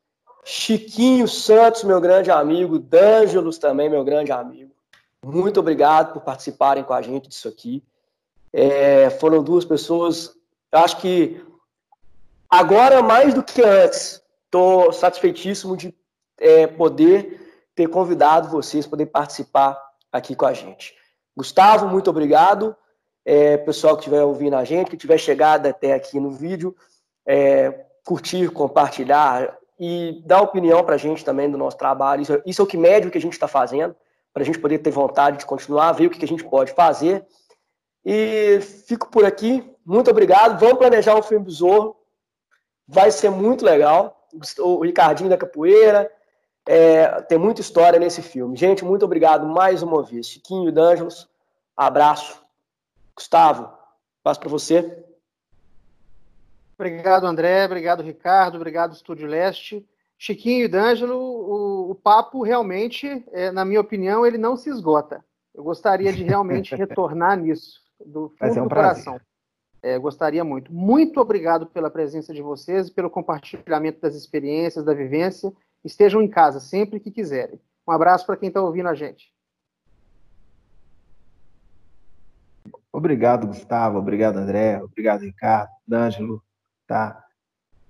[0.45, 2.78] Chiquinho Santos, meu grande amigo.
[2.78, 4.72] D'Angelos também, meu grande amigo.
[5.24, 7.82] Muito obrigado por participarem com a gente disso aqui.
[8.53, 10.36] É, foram duas pessoas,
[10.70, 11.45] acho que
[12.49, 15.92] agora mais do que antes, estou satisfeitíssimo de
[16.38, 17.43] é, poder
[17.74, 19.80] ter convidado vocês, poder participar
[20.12, 20.94] aqui com a gente.
[21.36, 22.76] Gustavo, muito obrigado
[23.24, 26.76] é, pessoal que estiver ouvindo a gente, que tiver chegado até aqui no vídeo,
[27.26, 32.22] é, curtir, compartilhar e dar opinião para a gente também do nosso trabalho.
[32.22, 33.96] Isso, isso é o que mede o que a gente está fazendo,
[34.32, 37.24] para a gente poder ter vontade de continuar, ver o que, a gente pode fazer.
[38.04, 39.64] E fico por aqui.
[39.84, 40.58] Muito obrigado.
[40.58, 41.96] Vamos planejar um filme Zorro.
[42.86, 44.28] Vai ser muito legal.
[44.58, 46.10] O Ricardinho da Capoeira.
[46.66, 48.56] É, tem muita história nesse filme.
[48.56, 50.26] Gente, muito obrigado mais uma vez.
[50.26, 51.28] Chiquinho e D'Angelos,
[51.76, 52.42] abraço.
[53.14, 53.70] Gustavo,
[54.22, 55.04] passo para você.
[56.76, 57.64] Obrigado, André.
[57.64, 58.56] Obrigado, Ricardo.
[58.56, 59.86] Obrigado, Estúdio Leste.
[60.18, 65.24] Chiquinho e D'Angelo, o, o, papo realmente, é, na minha opinião, ele não se esgota.
[65.54, 69.20] Eu gostaria de realmente retornar nisso, do fundo um do coração.
[69.82, 70.72] É, gostaria muito.
[70.72, 75.52] Muito obrigado pela presença de vocês, pelo compartilhamento das experiências, da vivência.
[75.85, 77.61] Estejam em casa sempre que quiserem.
[77.87, 79.32] Um abraço para quem está ouvindo a gente.
[82.91, 83.99] Obrigado, Gustavo.
[83.99, 84.82] Obrigado, André.
[84.82, 86.43] Obrigado, Ricardo, D'Angelo.
[86.87, 87.24] Tá?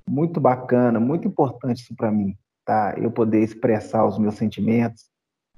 [0.09, 2.95] Muito bacana, muito importante isso para mim, tá?
[2.97, 5.11] Eu poder expressar os meus sentimentos,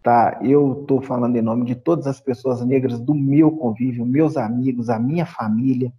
[0.03, 0.39] tá?
[0.43, 4.89] Eu estou falando em nome de todas as pessoas negras do meu convívio, meus amigos,
[4.89, 5.93] a minha família,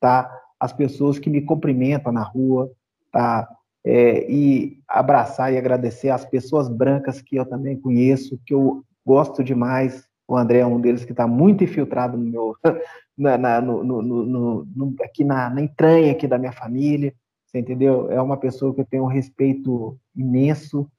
[0.00, 0.30] tá?
[0.58, 2.70] As pessoas que me cumprimentam na rua,
[3.10, 3.48] tá?
[3.86, 9.44] É, e abraçar e agradecer as pessoas brancas que eu também conheço, que eu gosto
[9.44, 12.56] demais, o André é um deles que está muito infiltrado no meu,
[13.16, 17.14] na, na, no, no, no, aqui na, na entranha aqui da minha família,
[17.46, 18.10] você entendeu?
[18.10, 20.90] É uma pessoa que eu tenho um respeito imenso,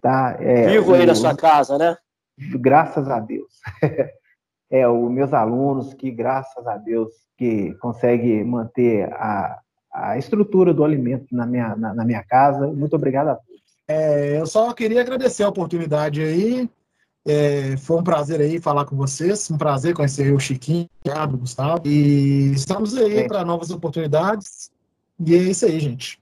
[0.00, 0.36] tá?
[0.40, 1.96] É, Vivo aí na sua casa, né?
[2.60, 3.60] Graças a Deus.
[4.70, 9.58] é, os meus alunos que, graças a Deus, que conseguem manter a,
[9.92, 12.66] a estrutura do alimento na minha, na, na minha casa.
[12.68, 13.62] Muito obrigado a todos.
[13.86, 16.68] É, eu só queria agradecer a oportunidade aí,
[17.24, 21.36] é, foi um prazer aí falar com vocês, um prazer conhecer o Chiquinho, o Thiago,
[21.36, 21.82] o Gustavo.
[21.86, 23.28] E estamos aí é.
[23.28, 24.72] para novas oportunidades.
[25.24, 26.18] E é isso aí, gente.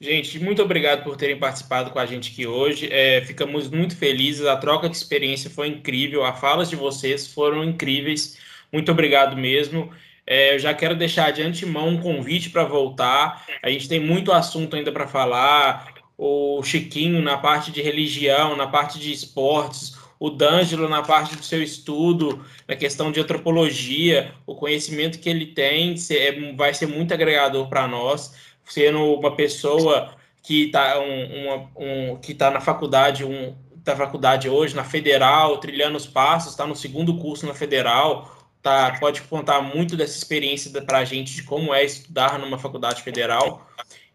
[0.00, 2.88] Gente, muito obrigado por terem participado com a gente aqui hoje.
[2.90, 4.46] É, ficamos muito felizes.
[4.46, 6.24] A troca de experiência foi incrível.
[6.24, 8.38] As falas de vocês foram incríveis.
[8.72, 9.90] Muito obrigado mesmo.
[10.26, 13.44] É, eu já quero deixar de antemão um convite para voltar.
[13.62, 15.92] A gente tem muito assunto ainda para falar.
[16.16, 21.44] O Chiquinho na parte de religião, na parte de esportes, o D'Angelo na parte do
[21.44, 27.12] seu estudo, na questão de antropologia, o conhecimento que ele tem é, vai ser muito
[27.12, 33.54] agregador para nós, sendo uma pessoa que está um, um, que tá na faculdade, um,
[33.76, 38.33] da faculdade hoje, na federal, trilhando os passos, está no segundo curso na federal,
[38.64, 43.02] tá, pode contar muito dessa experiência para a gente de como é estudar numa faculdade
[43.02, 43.70] federal.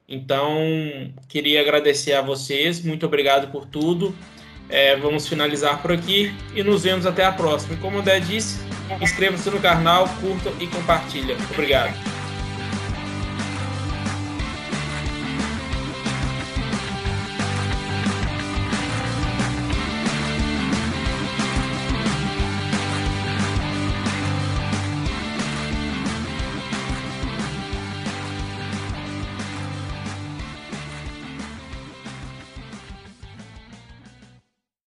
[0.08, 0.58] Então,
[1.28, 4.14] queria agradecer a vocês, muito obrigado por tudo.
[4.68, 7.76] É, vamos finalizar por aqui e nos vemos até a próxima.
[7.76, 8.60] E como o Dé disse,
[9.00, 11.38] inscreva-se no canal, curta e compartilha.
[11.54, 12.19] Obrigado.